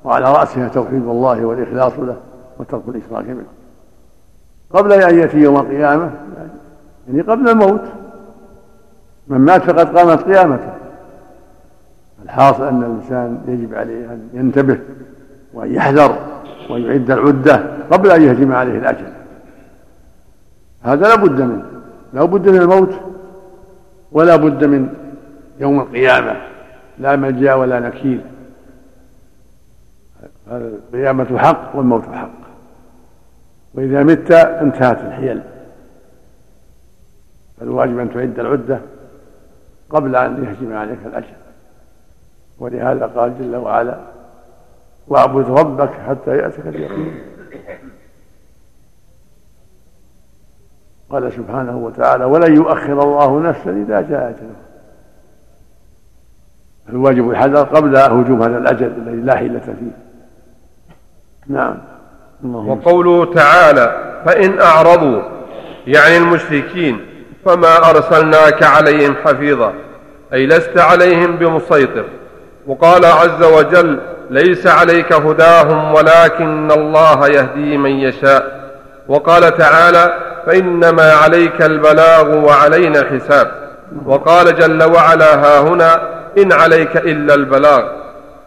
وعلى 0.04 0.34
رأسها 0.34 0.68
توحيد 0.68 1.04
الله 1.08 1.46
والإخلاص 1.46 1.94
له. 2.00 2.16
وترك 2.62 2.82
الإشراك 2.88 3.26
به 3.26 3.44
قبل 4.74 4.94
أن 4.94 5.20
يأتي 5.20 5.38
يوم 5.38 5.60
القيامة 5.60 6.12
يعني 7.08 7.22
قبل 7.22 7.50
الموت 7.50 7.82
من 9.28 9.38
مات 9.38 9.62
فقد 9.62 9.98
قامت 9.98 10.24
قيامته. 10.24 10.74
الحاصل 12.24 12.68
أن 12.68 12.84
الإنسان 12.84 13.42
يجب 13.48 13.76
عليه 13.76 14.06
أن 14.06 14.30
ينتبه 14.34 14.80
وأن 15.54 15.76
يحذر 15.76 16.20
وأن 16.70 16.82
يعد 16.82 17.12
العدة 17.12 17.64
قبل 17.92 18.12
أن 18.12 18.22
يهجم 18.22 18.52
عليه 18.52 18.78
الأجل. 18.78 19.14
هذا 20.82 21.08
لا 21.08 21.16
بد 21.16 21.42
منه. 21.42 21.66
لا 22.14 22.26
بد 22.26 22.50
من 22.50 22.62
الموت 22.62 22.94
ولا 24.12 24.36
بد 24.36 24.66
من 24.66 24.94
يوم 25.60 25.80
القيامة. 25.80 26.36
لا 27.00 27.16
ملجأ 27.16 27.54
ولا 27.54 27.80
نكيل. 27.80 28.22
القيامة 30.52 31.38
حق 31.38 31.76
والموت 31.76 32.04
حق. 32.14 32.42
وإذا 33.74 34.04
مت 34.04 34.32
انتهت 34.32 35.00
الحيل. 35.02 35.42
فالواجب 37.60 38.00
أن 38.00 38.14
تعد 38.14 38.40
العدة 38.40 38.80
قبل 39.90 40.16
أن 40.16 40.44
يهجم 40.44 40.78
عليك 40.78 41.00
الأجل 41.06 41.34
ولهذا 42.60 43.06
قال 43.06 43.40
جل 43.40 43.56
وعلا 43.56 44.00
واعبد 45.08 45.50
ربك 45.50 45.94
حتى 46.08 46.38
يأتك 46.38 46.68
اليقين. 46.68 47.22
قال 51.10 51.34
سبحانه 51.34 51.78
وتعالى 51.78 52.26
ولن 52.26 52.56
يؤخر 52.56 53.04
الله 53.04 53.40
نفسا 53.40 53.72
إذا 53.72 54.02
جاء 54.02 54.30
أجله 54.30 54.56
الواجب 56.90 57.30
الحذر 57.30 57.64
قبل 57.64 57.98
هجوم 57.98 58.44
هذا 58.44 58.58
الأجل 58.58 58.88
الذي 58.88 59.22
لا 59.22 59.36
حيلة 59.36 59.60
فيه. 59.60 59.92
نعم. 61.48 61.78
وقوله 62.44 63.34
تعالى 63.34 63.96
فإن 64.26 64.60
أعرضوا 64.62 65.22
يعني 65.88 66.18
المشركين 66.18 67.06
فما 67.46 67.90
أرسلناك 67.90 68.64
عليهم 68.64 69.16
حفيظا 69.26 69.74
أي 70.34 70.48
لست 70.48 70.78
عليهم 70.78 71.36
بمسيطر 71.36 72.04
وقال 72.68 73.06
عز 73.06 73.44
وجل 73.44 74.00
ليس 74.30 74.68
عليك 74.68 75.14
هداهم 75.14 75.94
ولكن 75.94 76.72
الله 76.72 77.28
يهدي 77.28 77.78
من 77.78 77.92
يشاء 77.92 78.62
وقال 79.08 79.58
تعالى 79.58 80.14
فإنما 80.46 81.14
عليك 81.14 81.62
البلاغ 81.62 82.38
وعلينا 82.38 83.00
الحساب 83.00 83.52
وقال 84.06 84.56
جل 84.56 84.84
وعلا 84.84 85.36
ها 85.36 85.60
هنا 85.60 86.02
إن 86.38 86.52
عليك 86.52 86.98
إلا 86.98 87.34
البلاغ 87.34 87.84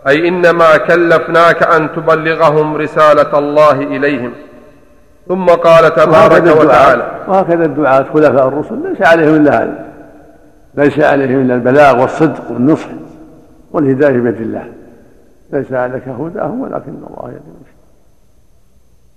أي 0.09 0.29
إنما 0.29 0.77
كلفناك 0.77 1.63
أن 1.63 1.93
تبلغهم 1.93 2.77
رسالة 2.77 3.39
الله 3.39 3.73
إليهم. 3.73 4.33
ثم 5.29 5.47
قال 5.47 5.95
تبارك 5.95 6.57
وتعالى 6.57 7.25
وهكذا 7.29 7.65
الدعاة 7.65 8.03
خلفاء 8.03 8.49
الرسل. 8.49 8.89
ليس 8.89 9.03
عليهم 9.03 9.35
إلا 9.35 9.63
هذا. 9.63 9.87
ليس 10.75 11.01
عليهم 11.01 11.41
إلا 11.41 11.55
البلاغ 11.55 12.01
والصدق 12.01 12.51
والنصح 12.51 12.89
والهداية 13.71 14.21
بيد 14.21 14.41
الله. 14.41 14.73
ليس 15.53 15.73
عليك 15.73 16.09
هداهم 16.09 16.61
ولكن 16.61 16.93
الله 16.93 17.29
يهدي 17.29 17.65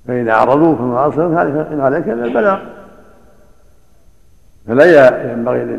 فإن 0.07 0.29
أعرضوا 0.29 0.75
فما 0.75 1.05
أرسلوا 1.05 1.41
إن 1.73 1.81
عليك 1.81 2.07
إلا 2.07 2.25
البلاغ. 2.25 2.59
فلا 4.67 5.31
ينبغي 5.31 5.77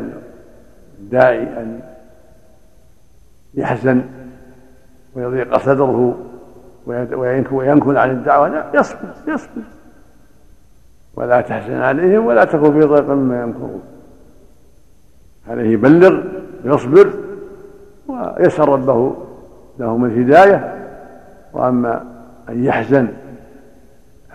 للداعي 0.99 1.41
أن 1.41 1.79
يحزن 3.53 4.01
ويضيق 5.19 5.57
صدره 5.57 6.17
وينكل 7.51 7.97
عن 7.97 8.11
الدعوة 8.11 8.63
يصبر 8.73 8.99
يصبر. 9.27 9.61
ولا 11.15 11.41
تحزن 11.41 11.81
عليهم 11.81 12.25
ولا 12.25 12.45
تكن 12.45 12.79
في 12.79 12.87
ضيق 12.87 13.09
مما 13.09 13.41
يمكرون. 13.41 13.81
عليه 15.49 15.73
يبلغ 15.73 16.21
ويصبر 16.65 17.13
ويسأل 18.07 18.69
ربه 18.69 19.15
لهم 19.79 20.05
الهداية. 20.05 20.75
وأما 21.53 22.03
أن 22.49 22.65
يحزن 22.65 23.07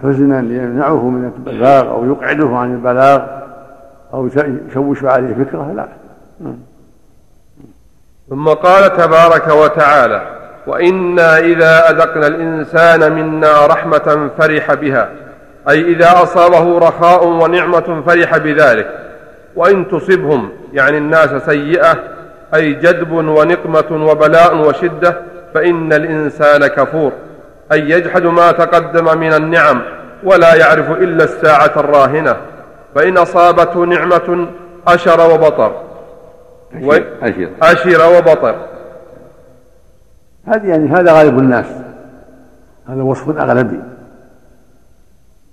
حزنا 0.02 0.38
يمنعه 0.38 1.08
من 1.08 1.32
البلاغ 1.36 1.90
أو 1.90 2.04
يقعده 2.04 2.56
عن 2.56 2.74
البلاغ 2.74 3.42
أو 4.12 4.26
يشوش 4.68 5.04
عليه 5.04 5.34
فكرة 5.44 5.72
لا. 5.72 5.88
ثم 8.30 8.48
قال 8.48 8.96
تبارك 8.96 9.48
وتعالى 9.48 10.33
وإنا 10.66 11.38
إذا 11.38 11.90
أذقنا 11.90 12.26
الإنسان 12.26 13.12
منا 13.12 13.66
رحمة 13.66 14.30
فرح 14.38 14.74
بها 14.74 15.08
أي 15.68 15.80
إذا 15.80 16.22
أصابه 16.22 16.78
رخاء 16.78 17.26
ونعمة 17.26 18.02
فرح 18.06 18.36
بذلك. 18.36 18.98
وإن 19.56 19.88
تصبهم 19.88 20.48
يعني 20.72 20.98
الناس 20.98 21.42
سيئة 21.42 21.96
أي 22.54 22.72
جدب 22.72 23.12
ونقمة 23.12 24.06
وبلاء 24.10 24.56
وشدة 24.56 25.16
فإن 25.54 25.92
الإنسان 25.92 26.66
كفور 26.66 27.12
أي 27.72 27.90
يجحد 27.90 28.22
ما 28.22 28.52
تقدم 28.52 29.18
من 29.18 29.32
النعم 29.32 29.82
ولا 30.24 30.54
يعرف 30.54 30.90
إلا 30.90 31.24
الساعة 31.24 31.72
الراهنة. 31.76 32.36
فإن 32.94 33.18
أصابته 33.18 33.84
نعمة 33.84 34.46
أشر 34.88 35.34
وبطر. 35.34 35.72
أشر, 37.22 37.48
أشر 37.62 38.16
وبطر. 38.16 38.54
هذه 40.46 40.68
يعني 40.68 40.88
هذا 40.88 41.12
غالب 41.12 41.38
الناس. 41.38 41.66
هذا 42.88 43.02
وصف 43.02 43.38
أغلبي. 43.38 43.80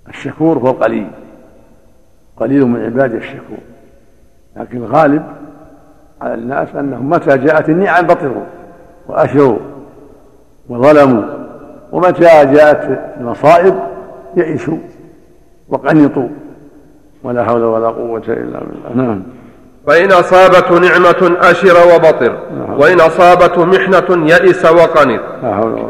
الشكور 0.08 0.58
هو 0.58 0.70
القليل 0.70 1.10
قليل 2.36 2.64
من 2.66 2.84
عباده 2.84 3.18
الشكور. 3.18 3.58
لكن 4.56 4.76
الغالب 4.76 5.22
على 6.20 6.34
الناس 6.34 6.68
أنهم 6.74 7.10
متى 7.10 7.38
جاءت 7.38 7.68
النعم 7.68 8.06
بطروا 8.06 8.44
وأشروا 9.08 9.58
وظلموا 10.68 11.22
ومتى 11.92 12.20
جاءت 12.22 13.00
المصائب 13.20 13.74
يئسوا 14.36 14.78
وقنطوا. 15.68 16.28
ولا 17.24 17.44
حول 17.44 17.62
ولا 17.62 17.88
قوة 17.88 18.22
إلا 18.28 18.60
بالله. 18.60 18.94
نعم. 18.94 19.22
فإن 19.86 20.12
أصابته 20.12 20.78
نعمة 20.78 21.36
أشر 21.40 21.94
وبطر 21.94 22.32
نعم. 22.58 22.80
وإن 22.80 23.00
أصابته 23.00 23.64
محنة 23.64 24.28
يئس 24.28 24.64
وقنط. 24.64 25.20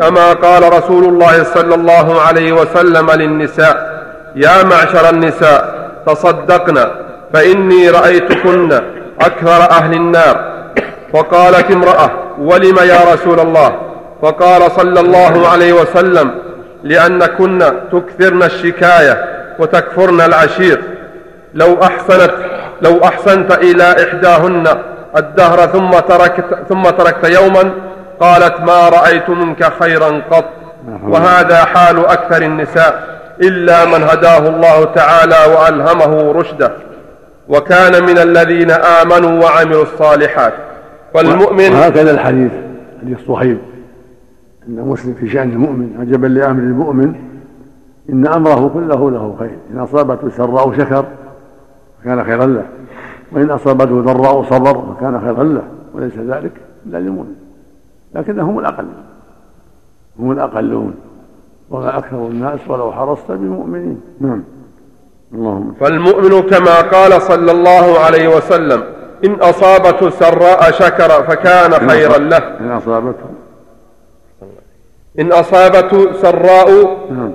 كما 0.01 0.33
قال 0.33 0.73
رسول 0.73 1.05
الله 1.05 1.43
صلى 1.43 1.75
الله 1.75 2.21
عليه 2.21 2.53
وسلم 2.53 3.11
للنساء 3.11 4.03
يا 4.37 4.63
معشر 4.63 5.11
النساء 5.11 5.91
تصدقنا 6.07 6.91
فإني 7.33 7.91
رأيتكن 7.91 8.73
أكثر 9.21 9.71
أهل 9.71 9.95
النار. 9.95 10.53
فقالت 11.13 11.71
امرأة 11.71 12.11
ولم 12.39 12.77
يا 12.79 13.15
رسول 13.15 13.41
الله؟ 13.41 13.77
فقال 14.23 14.73
صلى 14.73 15.01
الله 15.01 15.49
عليه 15.49 15.73
وسلم 15.73 16.31
لأنكن 16.85 17.73
تكثرن 17.93 18.43
الشكاية 18.43 19.25
وتكفرن 19.59 20.21
العشير. 20.21 20.81
لو 21.55 21.83
أحسنت 21.83 22.31
لو 22.83 23.05
أحسنت 23.05 23.53
إلى 23.53 24.05
إحداهن 24.05 24.69
الدهر 25.17 25.59
ثم 25.59 25.91
تركت 25.91 26.45
ثم 26.69 26.83
تركت 26.83 27.25
يوما 27.25 27.71
قالت 28.21 28.61
ما 28.61 28.89
رأيت 28.89 29.31
منك 29.31 29.65
خيرا 29.81 30.23
قط. 30.31 30.45
وهذا 31.09 31.65
حال 31.65 32.07
أكثر 32.07 32.43
النساء 32.43 33.21
إلا 33.41 33.85
من 33.85 34.03
هداه 34.03 34.49
الله 34.49 34.85
تعالى 34.85 35.55
وألهمه 35.55 36.33
رشده. 36.33 36.73
وكان 37.49 38.03
من 38.03 38.19
الذين 38.19 38.71
آمنوا 38.71 39.45
وعملوا 39.45 39.83
الصالحات. 39.83 40.53
والمؤمن 41.15 41.73
وهكذا 41.73 42.11
الحديث 42.11 42.53
حديث 43.03 43.19
صهيب 43.27 43.59
أن 44.69 44.77
مسلم 44.89 45.15
في 45.21 45.29
شأن 45.29 45.51
المؤمن 45.51 45.89
عجبا 46.01 46.27
لأمر 46.27 46.63
المؤمن 46.63 47.15
إن 48.11 48.27
أمره 48.27 48.71
كله 48.75 49.11
له 49.11 49.37
خير. 49.39 49.57
إن 49.75 49.79
أصابته 49.79 50.29
سراء 50.37 50.73
شكر 50.79 51.05
فكان 52.03 52.25
خيرا 52.25 52.47
له. 52.47 52.65
وإن 53.33 53.51
أصابته 53.51 54.01
ضراء 54.01 54.43
صبر 54.43 54.95
فكان 54.95 55.21
خيرا 55.21 55.45
له. 55.45 55.63
وليس 55.95 56.19
ذلك 56.19 56.53
إلا 56.87 56.99
للمؤمن. 56.99 57.35
لكنهم 58.15 58.59
الأقل. 58.59 58.87
هم 60.19 60.33
الأقلون. 60.33 60.95
وما 61.71 61.99
أكثر 61.99 62.17
الناس 62.17 62.61
ولو 62.69 62.93
حرصت 62.93 63.31
بمؤمنين. 63.31 64.01
نعم. 64.21 64.43
اللهم 65.35 65.75
فالمؤمن 65.81 66.43
كما 66.43 66.81
قال 66.81 67.23
صلى 67.23 67.53
الله 67.53 67.99
عليه 67.99 68.37
وسلم 68.37 68.83
إن 69.25 69.35
أصابته 69.35 70.11
سراء 70.11 70.71
شكر 70.71 71.09
فكان 71.09 71.89
خيرا 71.89 72.19
له. 72.19 72.39
إن 72.61 72.71
أصابته. 72.71 73.27
إن 75.19 75.33
أصابته 75.33 76.13
سراء 76.13 76.99
نعم. 77.11 77.33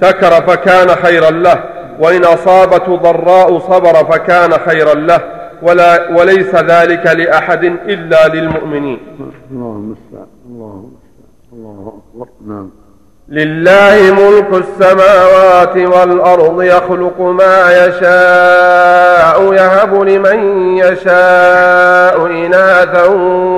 شكر 0.00 0.30
فكان 0.30 0.88
خيرا 0.88 1.30
له. 1.30 1.81
وإن 2.00 2.24
أصابته 2.24 2.96
ضراء 2.96 3.58
صبر 3.58 3.94
فكان 3.94 4.52
خيرا 4.52 4.94
له 4.94 5.20
ولا 5.62 6.10
وليس 6.10 6.54
ذلك 6.54 7.06
لأحد 7.06 7.64
إلا 7.64 8.28
للمؤمنين. 8.28 8.98
اللهم 9.50 9.96
الله 10.46 10.84
الله 11.52 11.92
أكبر 12.16 12.26
نعم. 12.46 12.70
لله 13.28 14.14
ملك 14.14 14.64
السماوات 14.64 15.76
والأرض 15.76 16.62
يخلق 16.62 17.20
ما 17.20 17.86
يشاء 17.86 19.52
يهب 19.52 19.94
لمن 19.94 20.38
يشاء 20.76 22.26
إناثا 22.26 23.04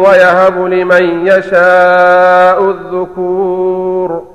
ويهب 0.06 0.58
لمن 0.58 1.26
يشاء 1.26 2.70
الذكور. 2.70 4.33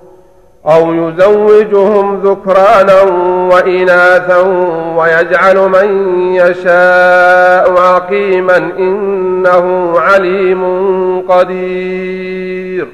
أو 0.65 0.93
يزوجهم 0.93 2.21
ذكرانا 2.21 3.01
وإناثا 3.53 4.37
ويجعل 4.97 5.57
من 5.57 5.89
يشاء 6.33 7.79
عقيما 7.79 8.57
إنه 8.57 9.93
عليم 9.99 10.61
قدير. 11.29 12.87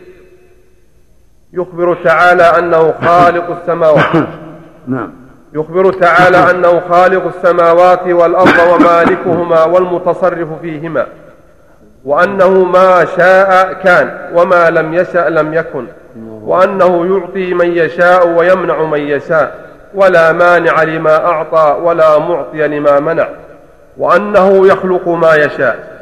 يخبر 1.54 1.98
تعالى 2.04 2.44
أنه 2.44 2.94
خالق 3.02 3.60
السماوات. 3.62 4.16
نعم. 4.88 5.14
يخبر 5.54 5.94
تعالى 5.94 6.52
أنه 6.52 6.82
خالق 6.90 7.32
السماوات 7.36 8.08
والأرض 8.08 8.60
ومالكهما 8.74 9.64
والمتصرف 9.64 10.48
فيهما 10.62 11.08
وأنه 12.06 12.64
ما 12.64 13.06
شاء 13.18 13.74
كان 13.74 14.30
وما 14.36 14.70
لم 14.70 14.94
يشأ 14.94 15.30
لم 15.30 15.54
يكن. 15.54 15.88
وأنه 16.44 17.06
يعطي 17.06 17.54
من 17.54 17.78
يشاء 17.78 18.28
ويمنع 18.28 18.82
من 18.82 19.00
يشاء 19.00 19.66
ولا 19.94 20.32
مانع 20.32 20.84
لما 20.84 21.26
أعطى 21.26 21.78
ولا 21.82 22.20
معطي 22.20 22.68
لما 22.68 23.00
منع 23.00 23.28
وأنه 23.98 24.68
يخلق 24.68 25.08
ما 25.08 25.36
يشاء 25.36 25.96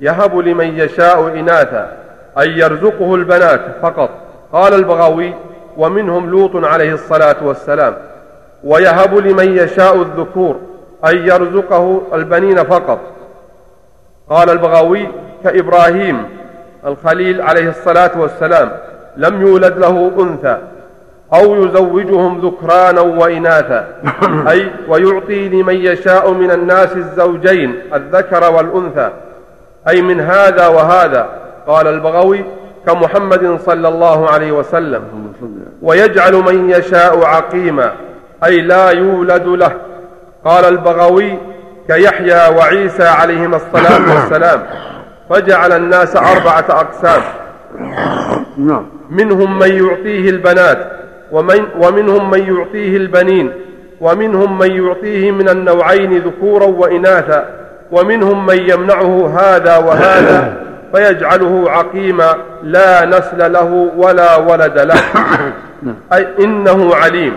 يهب 0.00 0.38
لمن 0.38 0.78
يشاء 0.78 1.26
إناثا 1.28 1.96
أي 2.38 2.48
يرزقه 2.48 3.14
البنات 3.14 3.60
فقط. 3.82 4.10
قال 4.52 4.74
البغاوي 4.74 5.34
ومنهم 5.76 6.30
لوط 6.30 6.64
عليه 6.64 6.94
الصلاة 6.94 7.36
والسلام 7.42 7.94
ويهب 8.64 9.14
لمن 9.14 9.58
يشاء 9.58 10.02
الذكور 10.02 10.60
أن 11.04 11.16
يرزقه 11.16 12.02
البنين 12.14 12.64
فقط. 12.64 12.98
قال 14.30 14.50
البغوي 14.50 15.08
كإبراهيم 15.44 16.24
الخليل 16.86 17.42
عليه 17.42 17.68
الصلاة 17.68 18.10
والسلام 18.20 18.70
لم 19.18 19.42
يولد 19.42 19.78
له 19.78 20.12
أنثى 20.18 20.58
أو 21.34 21.64
يزوجهم 21.64 22.40
ذكرانا 22.40 23.00
وإناثا. 23.00 23.88
أي 24.50 24.70
ويعطي 24.88 25.48
لمن 25.48 25.74
يشاء 25.74 26.32
من 26.32 26.50
الناس 26.50 26.96
الزوجين 26.96 27.74
الذكر 27.94 28.52
والأنثى. 28.52 29.10
أي 29.88 30.02
من 30.02 30.20
هذا 30.20 30.66
وهذا 30.66 31.28
قال 31.66 31.86
البغوي 31.86 32.44
كمحمد 32.86 33.58
صلى 33.66 33.88
الله 33.88 34.30
عليه 34.30 34.52
وسلم. 34.52 35.02
ويجعل 35.82 36.32
من 36.32 36.70
يشاء 36.70 37.24
عقيما 37.24 37.92
أي 38.44 38.60
لا 38.60 38.90
يولد 38.90 39.46
له. 39.46 39.72
قال 40.44 40.64
البغوي 40.64 41.38
كيحيى 41.88 42.56
وعيسى 42.56 43.08
عليهما 43.08 43.56
الصلاة 43.56 44.14
والسلام. 44.14 44.62
فجعل 45.30 45.72
الناس 45.72 46.16
أربعة 46.16 46.64
أقسام. 46.68 47.22
نعم. 48.58 48.97
منهم 49.10 49.58
من 49.58 49.84
يعطيه 49.84 50.30
البنات 50.30 50.92
ومن 51.32 51.64
ومنهم 51.80 52.30
من 52.30 52.56
يعطيه 52.56 52.96
البنين 52.96 53.52
ومنهم 54.00 54.58
من 54.58 54.70
يعطيه 54.70 55.30
من 55.30 55.48
النوعين 55.48 56.18
ذكورا 56.18 56.66
وإناثا 56.66 57.58
ومنهم 57.92 58.46
من 58.46 58.56
يمنعه 58.70 59.38
هذا 59.40 59.76
وهذا 59.76 60.54
فيجعله 60.94 61.70
عقيما 61.70 62.36
لا 62.62 63.04
نسل 63.04 63.52
له 63.52 63.90
ولا 63.96 64.36
ولد 64.36 64.78
له. 64.78 65.00
أي 66.12 66.28
إنه 66.44 66.94
عليم. 66.94 67.36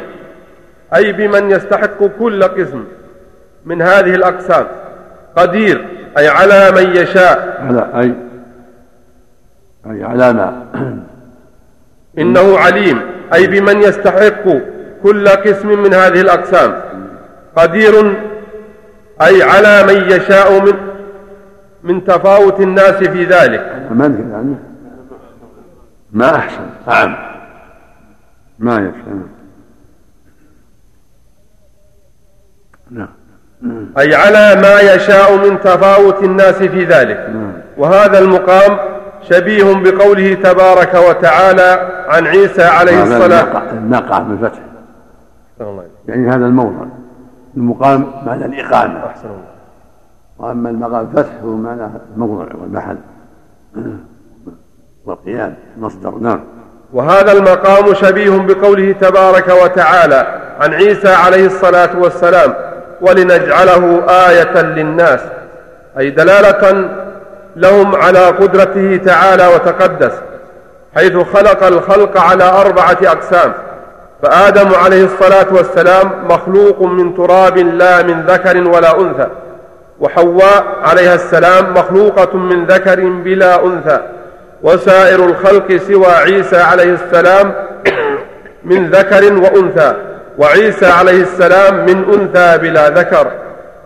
أي 0.96 1.12
بمن 1.12 1.52
يستحق 1.52 2.04
كل 2.20 2.44
قسم 2.44 2.84
من 3.66 3.82
هذه 3.82 4.16
الأقسام. 4.16 4.68
قدير 5.36 5.86
أي 6.18 6.28
على 6.28 6.72
من 6.72 6.96
يشاء. 6.96 7.62
على 7.68 7.88
أي 7.96 8.14
أي 9.92 10.04
على 10.04 10.34
ما. 10.34 10.66
إنه 12.18 12.58
عليم 12.58 13.02
أي 13.34 13.48
بمن 13.48 13.82
يستحق 13.82 14.44
كل 15.04 15.28
قسم 15.28 15.84
من 15.84 15.94
هذه 15.94 16.22
الأقسام. 16.22 16.82
قدير 17.56 18.16
أي 19.22 19.44
على 19.44 19.84
من 19.84 20.12
يشاء 20.12 20.60
من 20.60 20.74
من 21.84 22.06
تفاوت 22.06 22.60
الناس 22.60 22.96
في 22.96 23.24
ذلك. 23.26 23.88
ما 23.92 24.06
يعني. 24.32 24.56
ما 26.12 26.36
أحسن 26.36 26.70
أعم 26.88 27.16
ما 28.60 28.76
يفهم. 28.76 29.28
نعم 32.92 33.08
أي 33.98 34.16
على 34.16 34.62
ما 34.62 34.80
يشاء 34.80 35.36
من 35.36 35.60
تفاوت 35.60 36.24
الناس 36.24 36.56
في 36.56 36.86
ذلك. 36.86 37.34
وهذا 37.78 38.20
المقام 38.20 38.91
شبيه 39.30 39.74
بقوله 39.74 40.34
تبارك 40.34 40.94
وتعالى 41.10 41.90
عن 42.08 42.28
عيسى 42.28 42.64
عليه 42.64 43.04
الصلاة 43.04 43.72
الناقع 43.72 44.20
بالفتح 44.20 44.60
يعني 46.08 46.30
هذا 46.30 46.46
الموضع. 46.46 46.86
المقام 47.58 48.12
معنى 48.26 48.46
الإقامة. 48.46 49.06
أحسن 49.06 49.30
وأما 50.38 50.70
المقام 50.70 51.08
فتح 51.16 51.30
هو 51.44 51.56
معنى 51.56 51.82
الموضع 52.16 52.46
والمحل. 52.62 52.98
والقيام 55.06 55.56
مصدر 55.78 56.16
نعم. 56.16 56.40
وهذا 56.94 57.32
المقام 57.32 57.94
شبيه 57.94 58.38
بقوله 58.38 58.92
تبارك 58.92 59.48
وتعالى 59.64 60.42
عن 60.60 60.74
عيسى 60.74 61.14
عليه 61.14 61.46
الصلاة 61.46 62.00
والسلام 62.00 62.54
ولنجعله 63.02 64.04
آية 64.10 64.62
للناس. 64.62 65.20
أي 65.98 66.10
دلالة 66.10 66.90
لهم 67.56 67.96
على 67.96 68.26
قدرته 68.26 69.00
تعالى 69.06 69.48
وتقدس 69.48 70.14
حيث 70.96 71.18
خلق 71.18 71.64
الخلق 71.64 72.18
على 72.18 72.44
أربعة 72.44 72.98
أقسام. 73.04 73.54
فآدم 74.24 74.76
عليه 74.76 75.06
الصلاة 75.06 75.46
والسلام 75.52 76.12
مخلوق 76.30 76.82
من 76.82 77.16
تراب 77.16 77.58
لا 77.58 78.04
من 78.04 78.22
ذكر 78.22 78.58
ولا 78.68 79.00
أنثى 79.00 79.28
وحواء 80.00 80.66
عليها 80.84 81.16
السلام 81.16 81.74
مخلوقة 81.74 82.38
من 82.38 82.66
ذكر 82.66 83.00
بلا 83.00 83.66
أنثى 83.66 84.00
وسائر 84.64 85.26
الخلق 85.26 85.78
سوى 85.88 86.06
عيسى 86.06 86.58
عليه 86.58 86.94
السلام 86.94 87.54
من 88.64 88.90
ذكر 88.90 89.34
وأنثى 89.34 89.94
وعيسى 90.38 90.86
عليه 90.86 91.22
السلام 91.22 91.86
من 91.86 92.14
أنثى 92.14 92.58
بلا 92.58 92.90
ذكر. 92.90 93.28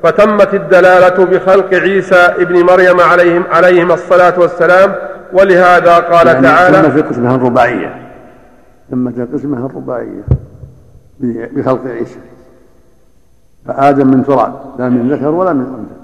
فتمت 0.05 0.53
الدلالة 0.53 1.25
بخلق 1.25 1.73
عيسى 1.73 2.15
ابن 2.15 2.63
مريم 2.63 2.99
عليهم 2.99 3.43
عليهما 3.51 3.93
الصلاة 3.93 4.39
والسلام 4.39 4.95
ولهذا 5.33 5.95
قال 5.95 6.27
يعني 6.27 6.41
تعالى 6.41 6.91
في 6.91 7.01
قسمها 7.01 7.35
الرباعية. 7.35 8.11
في 8.89 9.27
قسمها 9.33 9.65
الرباعية 9.65 10.23
بخلق 11.19 11.87
عيسى. 11.87 12.19
فآدم 13.65 14.07
من 14.07 14.25
تراب 14.25 14.53
لا 14.79 14.89
من 14.89 15.11
ذكر 15.11 15.27
ولا 15.27 15.53
من 15.53 15.65
أنثى. 15.65 16.01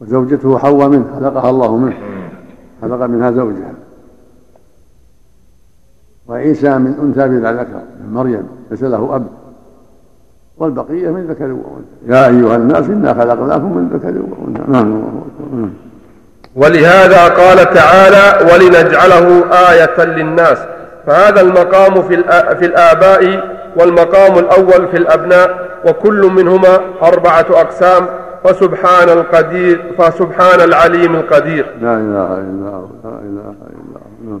وزوجته 0.00 0.58
حواء 0.58 0.88
منه 0.88 1.04
خلقها 1.20 1.50
الله 1.50 1.76
منه. 1.76 1.96
خلق 2.82 3.06
منها 3.06 3.30
زوجها. 3.30 3.72
وعيسى 6.28 6.78
من 6.78 6.98
أنثى 7.02 7.28
بلا 7.28 7.52
ذكر 7.52 7.82
من 8.00 8.14
مريم 8.14 8.48
ليس 8.70 8.82
له 8.82 9.16
أب. 9.16 9.41
والبقية 10.62 11.08
من 11.08 11.26
ذكر 11.26 11.44
وأنثى. 11.44 12.06
يا 12.08 12.26
أيها 12.26 12.56
الناس 12.56 12.84
إنا 12.86 13.14
خلقناكم 13.14 13.76
من 13.76 13.88
ذكر 13.92 14.14
وأنثى. 14.30 14.62
نعم. 14.68 15.02
ولهذا 16.56 17.28
قال 17.28 17.74
تعالى 17.74 18.52
ولنجعله 18.52 19.44
آية 19.70 20.04
للناس. 20.04 20.58
فهذا 21.06 21.40
المقام 21.40 22.02
في 22.02 22.22
في 22.58 22.66
الآباء 22.66 23.52
والمقام 23.76 24.38
الأول 24.38 24.88
في 24.88 24.96
الأبناء 24.96 25.68
وكل 25.86 26.30
منهما 26.36 26.80
أربعة 27.02 27.46
أقسام. 27.50 28.06
فسبحان 28.44 29.08
القدير 29.08 29.94
فسبحان 29.98 30.60
العليم 30.60 31.14
القدير. 31.14 31.66
لا 31.80 31.96
إله 31.96 32.26
إلا 32.26 32.40
الله 32.40 32.88
لا 33.04 33.10
إله 33.10 33.54
إلا 33.70 33.82
الله. 33.86 34.02
نعم. 34.28 34.40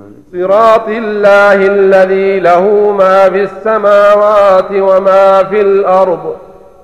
صراط 0.31 0.87
الله 0.87 1.53
الذي 1.53 2.39
له 2.39 2.91
ما 2.91 3.29
في 3.29 3.43
السماوات 3.43 4.71
وما 4.71 5.43
في 5.43 5.61
الأرض. 5.61 6.35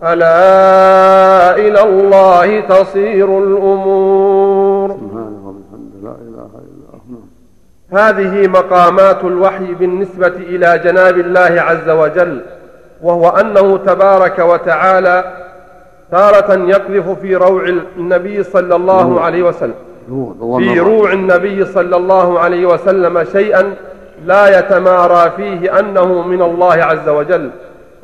ألا 0.03 1.55
إلى 1.55 1.83
الله 1.83 2.59
تصير 2.59 3.39
الأمور. 3.39 4.89
سبحانه 4.89 5.55
لا 6.03 6.11
إله 6.27 6.49
إلا 6.67 6.99
نعم. 7.09 7.27
هذه 7.91 8.47
مقامات 8.47 9.23
الوحي 9.23 9.73
بالنسبة 9.73 10.27
إلى 10.27 10.81
جناب 10.83 11.17
الله 11.17 11.61
عز 11.61 11.89
وجل 11.89 12.41
وهو 13.01 13.29
أنه 13.29 13.77
تبارك 13.77 14.39
وتعالى 14.39 15.33
تارة 16.11 16.53
يقذف 16.53 17.09
في 17.09 17.35
روع 17.35 17.63
النبي 17.97 18.43
صلى 18.43 18.75
الله 18.75 19.21
عليه 19.21 19.43
وسلم. 19.43 19.86
في 20.57 20.79
روع 20.79 21.13
النبي 21.13 21.65
صلى 21.65 21.95
الله 21.95 22.39
عليه 22.39 22.65
وسلم 22.65 23.23
شيئا 23.23 23.73
لا 24.25 24.59
يتمارى 24.59 25.31
فيه 25.37 25.79
أنه 25.79 26.27
من 26.27 26.41
الله 26.41 26.73
عز 26.73 27.09
وجل 27.09 27.51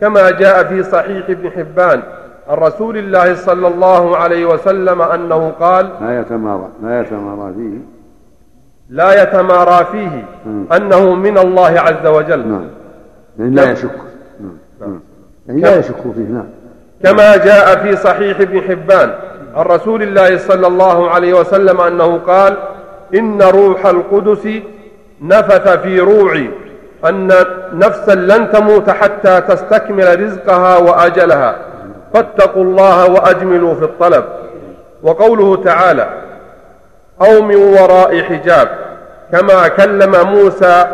كما 0.01 0.31
جاء 0.31 0.63
في 0.63 0.83
صحيح 0.83 1.29
ابن 1.29 1.51
حبان 1.51 2.01
عن 2.49 2.57
رسول 2.57 2.97
الله 2.97 3.35
صلى 3.35 3.67
الله 3.67 4.17
عليه 4.17 4.45
وسلم 4.45 5.01
أنه 5.01 5.49
قال 5.59 5.89
لا 6.01 6.19
يتمارى 6.19 6.67
لا 6.83 7.01
يتمارى 7.01 7.53
فيه. 7.53 7.77
لا 8.89 9.23
يتمارى 9.23 9.85
فيه 9.91 10.25
مم. 10.45 10.65
أنه 10.75 11.15
من 11.15 11.37
الله 11.37 11.79
عز 11.79 12.07
وجل. 12.07 12.47
نعم. 12.47 12.67
يعني 13.39 13.55
لا 13.55 13.71
يشك. 13.71 13.91
نعم. 14.39 14.57
نعم. 14.81 14.99
يعني 15.47 15.61
لا 15.61 15.79
يشك 15.79 16.01
فيه 16.15 16.29
نعم. 16.29 16.47
كما 17.03 17.37
جاء 17.37 17.83
في 17.83 17.95
صحيح 17.95 18.39
ابن 18.39 18.61
حبان 18.61 19.13
عن 19.55 19.65
رسول 19.65 20.03
الله 20.03 20.37
صلى 20.37 20.67
الله 20.67 21.09
عليه 21.09 21.33
وسلم 21.33 21.81
أنه 21.81 22.17
قال 22.27 22.57
إن 23.13 23.41
روح 23.41 23.85
القدس 23.85 24.47
نفث 25.21 25.67
في 25.67 25.99
روعي 25.99 26.49
أن 27.05 27.31
نفسا 27.73 28.15
لن 28.15 28.51
تموت 28.51 28.89
حتى 28.89 29.41
تستكمل 29.41 30.23
رزقها 30.23 30.77
وأجلها. 30.77 31.55
فاتقوا 32.13 32.63
الله 32.63 33.11
وأجملوا 33.11 33.75
في 33.75 33.83
الطلب. 33.83 34.23
وقوله 35.03 35.63
تعالى 35.63 36.07
أو 37.21 37.41
من 37.41 37.55
وراء 37.55 38.21
حجاب 38.21 38.67
كما 39.31 39.67
كلم 39.67 40.29
موسى 40.29 40.87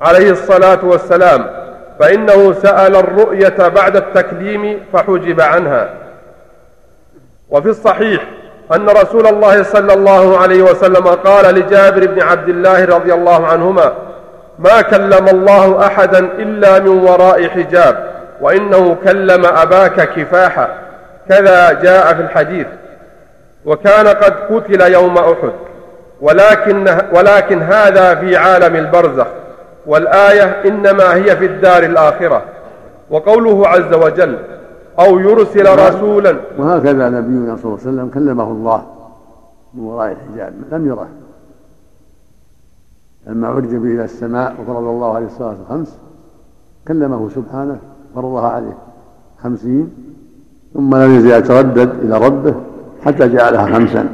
عليه 0.00 0.30
الصلاة 0.30 0.78
والسلام 0.82 1.46
فإنه 2.00 2.52
سأل 2.52 2.96
الرؤية 2.96 3.68
بعد 3.68 3.96
التكليم 3.96 4.80
فحجب 4.92 5.40
عنها. 5.40 6.01
وفي 7.52 7.68
الصحيح 7.68 8.22
أن 8.74 8.88
رسول 8.88 9.26
الله 9.26 9.62
صلى 9.62 9.94
الله 9.94 10.38
عليه 10.38 10.62
وسلم 10.62 11.06
قال 11.06 11.54
لجابر 11.54 12.06
بن 12.06 12.22
عبد 12.22 12.48
الله 12.48 12.84
رضي 12.84 13.14
الله 13.14 13.46
عنهما 13.46 13.92
ما 14.58 14.82
كلم 14.82 15.28
الله 15.28 15.86
أحدا 15.86 16.18
إلا 16.18 16.78
من 16.78 16.88
وراء 16.88 17.48
حجاب 17.48 18.12
وإنه 18.40 18.96
كلم 19.04 19.46
أباك 19.46 20.08
كفاحا. 20.14 20.68
كذا 21.28 21.72
جاء 21.72 22.14
في 22.14 22.22
الحديث. 22.22 22.66
وكان 23.64 24.08
قد 24.08 24.34
قتل 24.50 24.80
يوم 24.92 25.18
أحد 25.18 25.52
ولكن, 26.20 26.96
ولكن 27.12 27.62
هذا 27.62 28.14
في 28.14 28.36
عالم 28.36 28.76
البرزخ 28.76 29.26
والآية 29.86 30.62
إنما 30.64 31.14
هي 31.14 31.36
في 31.36 31.44
الدار 31.46 31.82
الآخرة. 31.82 32.42
وقوله 33.10 33.68
عز 33.68 33.94
وجل 33.94 34.38
أو 35.00 35.18
يرسل 35.18 35.78
رسولا. 35.78 36.36
وهكذا 36.58 37.08
نبينا 37.08 37.56
صلى 37.56 37.64
الله 37.64 37.78
عليه 37.80 37.88
وسلم 37.88 38.10
كلمه 38.14 38.50
الله 38.50 38.82
من 39.74 39.84
وراء 39.84 40.12
الحجاب 40.12 40.52
لم 40.72 40.86
يره. 40.86 41.08
لما 43.26 43.48
عرج 43.48 43.74
به 43.74 43.88
إلى 43.88 44.04
السماء 44.04 44.54
وفرض 44.60 44.84
الله 44.84 45.14
عليه 45.14 45.26
الصلاة 45.26 45.56
الخمس 45.62 45.96
كلمه 46.88 47.28
سبحانه 47.34 47.78
فرضها 48.14 48.48
عليه 48.48 48.76
خمسين 49.42 49.90
ثم 50.74 50.94
لم 50.94 51.16
يزل 51.16 51.30
يتردد 51.30 51.90
إلى 52.02 52.18
ربه 52.18 52.54
حتى 53.04 53.28
جعلها 53.28 53.66
خمسا. 53.66 54.08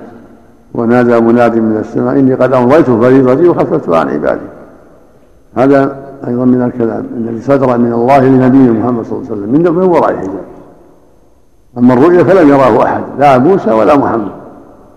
ونادى 0.74 1.20
مناد 1.20 1.56
من 1.56 1.76
السماء 1.76 2.18
إني 2.18 2.34
قد 2.34 2.52
أمضيت 2.52 2.86
فريضتي 2.86 3.48
وخففتها 3.48 3.98
عن 3.98 4.08
عبادي. 4.08 4.46
هذا 5.56 6.08
أيضا 6.26 6.44
من 6.44 6.62
الكلام 6.62 7.06
الذي 7.16 7.40
صدر 7.40 7.78
من 7.78 7.92
الله 7.92 8.28
لنبيه 8.28 8.70
محمد 8.70 9.04
صلى 9.04 9.18
الله 9.18 9.30
عليه 9.30 9.42
وسلم 9.42 9.76
من 9.76 9.82
وراء 9.82 10.10
الحجاب. 10.10 10.44
أما 11.78 11.94
الرؤيا 11.94 12.24
فلم 12.24 12.48
يراه 12.48 12.84
أحد 12.84 13.02
لا 13.18 13.38
موسى 13.38 13.70
ولا 13.70 13.96
محمد. 13.96 14.32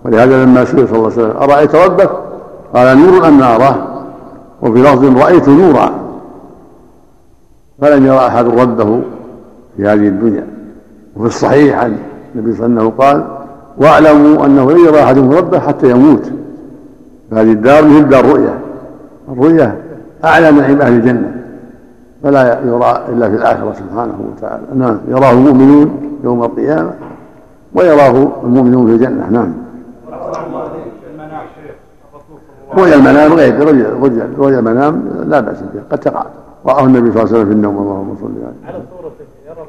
ولهذا 0.05 0.45
لما 0.45 0.65
سئل 0.65 0.87
صلى 0.87 0.97
الله 0.97 1.11
عليه 1.11 1.21
وسلم 1.21 1.37
أرأيت 1.37 1.75
ربك؟ 1.75 2.09
قال 2.75 2.97
نور 2.97 3.27
أم 3.27 3.43
اراه 3.43 3.75
وفي 4.61 4.81
لفظ 4.81 5.17
رأيت 5.17 5.49
نورا. 5.49 5.91
فلم 7.81 8.05
يرى 8.05 8.17
أحد 8.17 8.47
ربه 8.47 9.01
في 9.77 9.83
هذه 9.83 10.07
الدنيا. 10.07 10.47
وفي 11.15 11.27
الصحيح 11.27 11.79
عن 11.79 11.97
النبي 12.35 12.55
صلى 12.55 12.65
الله 12.65 12.79
عليه 12.79 12.89
وسلم 12.89 13.01
قال 13.01 13.25
واعلموا 13.77 14.45
أنه 14.45 14.71
لن 14.71 14.85
يرى 14.85 15.03
احدكم 15.03 15.31
ربه 15.31 15.59
حتى 15.59 15.89
يموت. 15.89 16.31
فهذه 17.31 17.51
الدار 17.51 17.85
مثل 17.85 18.09
دار 18.09 18.25
رؤيا 18.25 18.59
الرؤيا 19.31 19.75
أعلى 20.25 20.51
نعيم 20.51 20.81
أهل 20.81 20.93
الجنة. 20.93 21.40
فلا 22.23 22.59
يرى 22.65 23.05
إلا 23.09 23.29
في 23.29 23.35
الآخرة 23.35 23.73
سبحانه 23.73 24.31
وتعالى. 24.31 24.63
نعم 24.75 24.97
يراه 25.07 25.31
المؤمنون 25.31 26.17
يوم 26.23 26.43
القيامة 26.43 26.93
ويراه 27.75 28.27
المؤمنون 28.43 28.87
في 28.87 28.93
الجنة. 28.93 29.29
نعم. 29.29 29.53
رؤيا 32.77 32.95
المنام 32.95 33.33
غير 33.33 33.59
رؤيا 33.59 34.29
رؤيا 34.37 34.59
المنام 34.59 35.23
لا 35.27 35.39
بأس 35.39 35.57
بها 35.73 35.83
قد 35.91 35.97
تقع. 35.97 36.25
رآه 36.65 36.83
النبي 36.83 37.11
صلى 37.11 37.21
الله 37.21 37.33
عليه 37.33 37.39
وسلم 37.39 37.45
في 37.45 37.51
النوم 37.51 37.77
اللهم 37.77 38.15
صل 38.21 38.27
عليه 38.27 38.67
على 38.67 38.83
صورته 38.91 39.25
يرى 39.49 39.63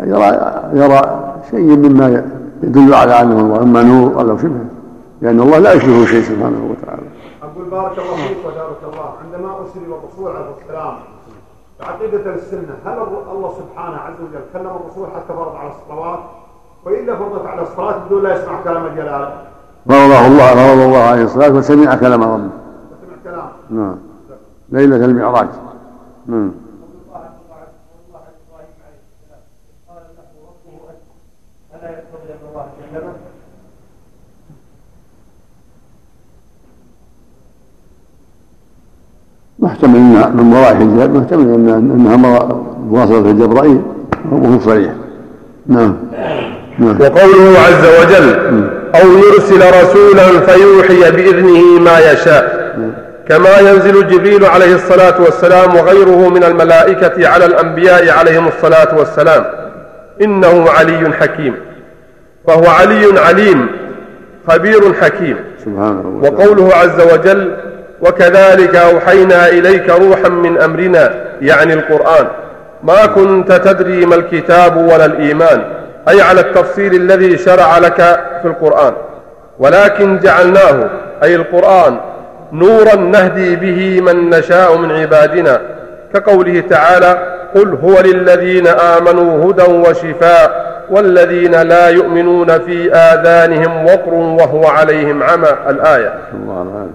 الله 0.00 0.28
يرى 0.72 0.84
يرى 0.84 1.00
شيء 1.50 1.76
مما 1.76 2.24
يدل 2.62 2.94
على 2.94 3.22
أنه 3.22 3.40
الله 3.40 3.62
أما 3.62 3.82
نور 3.82 4.20
أو 4.20 4.38
شبهه 4.38 4.64
لأن 5.22 5.40
الله 5.40 5.58
لا 5.58 5.72
يشبهه 5.72 6.04
شيء 6.06 6.22
سبحانه 6.22 6.70
وتعالى. 6.70 7.02
أقول 7.42 7.70
بارك 7.70 7.98
الله 7.98 8.16
فيك 8.16 8.38
وبارك 8.46 8.82
الله. 8.92 9.08
عندما 9.24 9.50
أرسل 9.60 9.80
الرسول 9.86 10.36
عليه 10.36 10.50
السلام 10.62 10.94
عقيدة 11.80 12.34
السنة. 12.34 12.76
هل 12.86 12.98
الله 13.32 13.54
سبحانه 13.58 13.96
عز 13.96 14.14
وجل 14.20 14.40
كلم 14.52 14.66
الرسول 14.66 15.06
حتى 15.16 15.34
فرض 15.34 15.56
على 15.56 15.70
الصلوات؟ 15.70 16.18
وإلا 16.84 17.16
فرضت 17.16 17.46
على 17.46 17.62
الصلاة 17.62 17.98
بدون 18.06 18.22
لا 18.22 18.36
يسمع 18.36 18.62
كلام 18.62 18.86
الجلالة 18.86 19.42
فرضه 19.88 20.26
الله 20.26 20.54
فرض 20.54 20.80
الله 20.80 20.98
عليه 20.98 21.24
الصلاة 21.24 21.50
وسمع 21.50 21.94
كلام 21.94 22.22
ربه. 22.22 22.36
سمع 22.38 23.16
كلام 23.24 23.48
نعم. 23.70 23.96
ليلة 24.68 25.04
المعراج. 25.04 25.48
نعم. 26.26 26.63
محتمل 39.64 39.96
إنها 39.96 40.28
من 40.28 40.52
وراء 40.52 40.74
حجاب 40.74 41.14
محتمل 41.14 41.54
انها 41.54 42.16
مواصلة 42.90 43.32
جبرائيل 43.32 43.80
وهو 44.32 44.58
صريح 44.58 44.92
نعم. 45.66 45.96
نعم. 46.78 47.00
وقوله 47.00 47.58
عز 47.58 47.86
وجل 48.00 48.36
أو 48.94 49.08
يرسل 49.18 49.62
رسولا 49.82 50.40
فيوحي 50.40 51.10
بإذنه 51.10 51.80
ما 51.80 51.98
يشاء. 51.98 52.64
كما 53.28 53.58
ينزل 53.58 54.06
جبريل 54.06 54.44
عليه 54.44 54.74
الصلاة 54.74 55.22
والسلام 55.22 55.74
وغيره 55.74 56.28
من 56.28 56.44
الملائكة 56.44 57.28
على 57.28 57.44
الأنبياء 57.44 58.18
عليهم 58.18 58.48
الصلاة 58.48 58.98
والسلام. 58.98 59.44
إنه 60.22 60.70
علي 60.70 61.12
حكيم. 61.12 61.54
فهو 62.46 62.66
علي 62.66 63.20
عليم 63.20 63.66
خبير 64.48 64.92
حكيم. 64.92 65.36
سبحانه 65.64 66.20
وقوله 66.22 66.74
عز 66.74 67.00
وجل 67.12 67.56
وكذلك 68.04 68.76
أوحينا 68.76 69.48
إليك 69.48 69.90
روحا 69.90 70.28
من 70.28 70.60
أمرنا 70.60 71.14
يعني 71.40 71.72
القرآن. 71.72 72.26
ما 72.82 73.06
كنت 73.06 73.52
تدري 73.52 74.06
ما 74.06 74.14
الكتاب 74.14 74.76
ولا 74.76 75.04
الإيمان 75.04 75.64
أي 76.08 76.22
على 76.22 76.40
التفصيل 76.40 76.94
الذي 76.94 77.38
شرع 77.38 77.78
لك 77.78 77.96
في 78.42 78.48
القرآن. 78.48 78.92
ولكن 79.58 80.18
جعلناه 80.18 80.90
أي 81.22 81.34
القرآن 81.34 81.96
نورا 82.52 82.94
نهدي 82.94 83.56
به 83.56 84.00
من 84.00 84.30
نشاء 84.30 84.76
من 84.76 84.92
عبادنا. 84.92 85.60
كقوله 86.14 86.62
تعالى 86.70 87.33
قل 87.54 87.78
هو 87.84 88.00
للذين 88.00 88.66
آمنوا 88.66 89.50
هدى 89.50 89.72
وشفاء 89.72 90.74
والذين 90.90 91.62
لا 91.62 91.88
يؤمنون 91.88 92.58
في 92.58 92.92
آذانهم 92.92 93.84
وقر 93.84 94.14
وهو 94.14 94.66
عليهم 94.66 95.22
عمى. 95.22 95.48
الآية. 95.68 96.14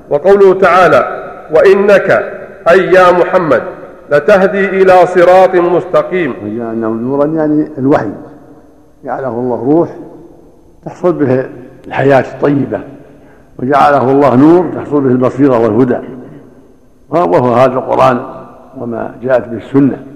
وقوله 0.09 0.59
تعالى 0.59 1.29
وإنك 1.55 2.23
أي 2.69 2.93
يا 2.93 3.11
محمد 3.11 3.61
لتهدي 4.11 4.65
إلى 4.65 5.05
صراط 5.05 5.55
مستقيم. 5.55 6.33
وجعلناه 6.43 6.87
نورا 6.87 7.25
يعني 7.25 7.67
الوحي. 7.77 8.09
جعله 9.05 9.27
الله 9.27 9.63
روح 9.71 9.89
تحصل 10.85 11.13
به 11.13 11.45
الحياة 11.87 12.25
الطيبة. 12.33 12.79
وجعله 13.59 14.11
الله 14.11 14.35
نور 14.35 14.65
تحصل 14.75 15.01
به 15.01 15.09
البصيرة 15.09 15.59
والهدى. 15.59 15.97
وهو 17.09 17.53
هذا 17.53 17.73
القرآن 17.73 18.19
وما 18.77 19.11
جاءت 19.23 19.47
به 19.47 19.57
السنة. 19.57 20.08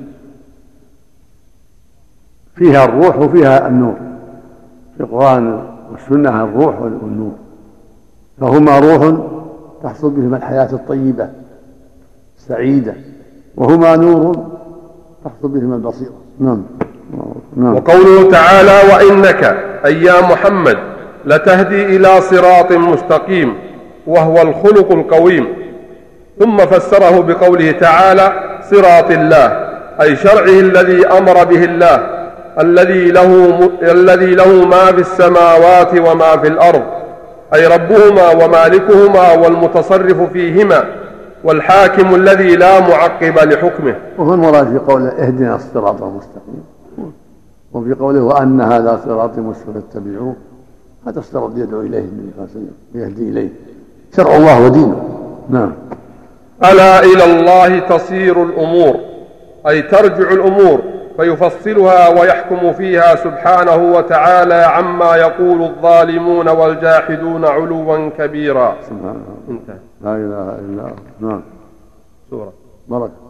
فيها 2.56 2.86
الروح 2.86 3.18
وفيها 3.18 3.68
النور. 3.68 3.96
في 4.98 5.04
القرآن 5.04 5.64
والسنة 5.92 6.44
الروح 6.44 6.82
والنور. 6.82 7.32
فهما 8.42 8.80
روح 8.80 9.18
تحصل 9.84 10.10
بهما 10.10 10.38
الحياة 10.38 10.70
الطيبة 10.74 11.30
السعيدة 12.38 12.94
وهما 13.56 13.96
نور 13.96 14.38
تحصل 15.26 15.48
بهما 15.48 15.76
البصيرة. 15.76 16.14
نعم. 16.40 16.64
نعم. 17.58 17.76
وقوله 17.76 18.32
تعالى 18.32 18.94
وإنك 18.94 19.44
أي 19.86 20.04
يا 20.04 20.22
محمد 20.22 20.78
لتهدي 21.26 21.86
إلى 21.96 22.22
صراط 22.22 22.72
مستقيم 22.72 23.54
وهو 24.08 24.42
الخلق 24.42 24.92
القويم. 24.92 25.48
ثم 26.40 26.58
فسره 26.58 27.22
بقوله 27.22 27.72
تعالى 27.72 28.34
صراط 28.72 29.12
الله 29.12 29.48
أي 30.02 30.16
شرعه 30.16 30.60
الذي 30.60 31.08
أمر 31.08 31.44
به 31.44 31.64
الله. 31.64 32.13
الذي 32.60 33.12
له 33.12 33.60
الذي 33.82 34.36
له 34.36 34.66
ما 34.66 34.86
في 34.86 35.02
السماوات 35.02 35.94
وما 35.94 36.38
في 36.38 36.48
الأرض 36.48 36.84
أي 37.54 37.68
ربهما 37.68 38.32
ومالكهما 38.32 39.34
والمتصرف 39.34 40.22
فيهما 40.34 40.84
والحاكم 41.44 42.16
الذي 42.16 42.56
لا 42.56 42.80
معقب 42.80 43.40
لحكمه. 43.40 43.96
وهو 44.18 44.34
المراد 44.34 44.68
في 44.68 44.78
قوله 44.78 45.10
اهدنا 45.10 45.56
الصراط 45.56 46.02
المستقيم. 46.02 46.64
وفي 47.74 47.94
قوله 47.94 48.22
وأن 48.22 48.62
هذا 48.62 49.02
صراطي 49.06 49.42
مستقيم 49.42 49.74
فاتبعوه. 49.74 50.36
هذا 51.08 51.20
الصراط 51.20 51.52
يدعو 51.56 51.82
إليه 51.82 52.00
النبي 52.00 52.32
صلى 52.36 52.46
الله 52.46 52.50
عليه 52.50 52.52
وسلم 52.52 52.72
ويهدي 52.96 53.30
إليه. 53.30 53.50
شرع 54.16 54.36
الله 54.36 54.66
ودينه. 54.66 55.04
نعم. 55.50 55.74
ألا 56.72 57.00
إلى 57.00 57.24
الله 57.24 57.80
تصير 57.80 58.44
الأمور 58.44 58.96
أي 59.68 59.82
ترجع 59.82 60.32
الأمور. 60.32 60.80
فيفصلها 61.18 62.10
ويحكم 62.10 62.74
فيها 62.74 63.16
سبحانه 63.16 63.76
وتعالى 63.76 64.54
عما 64.54 65.16
يقول 65.16 65.62
الظالمون 65.62 66.50
والجاحدون 66.50 67.46
علوا 67.46 68.10
كبيرا. 68.18 68.76
سبحان 68.82 69.00
الله. 69.00 69.38
انتهى. 69.50 69.78
لا 70.02 70.16
إله 70.16 70.60
إلا 70.60 70.82
الله. 70.82 70.94
نعم. 71.20 71.42
سورة. 72.30 72.54
بركة. 72.88 73.24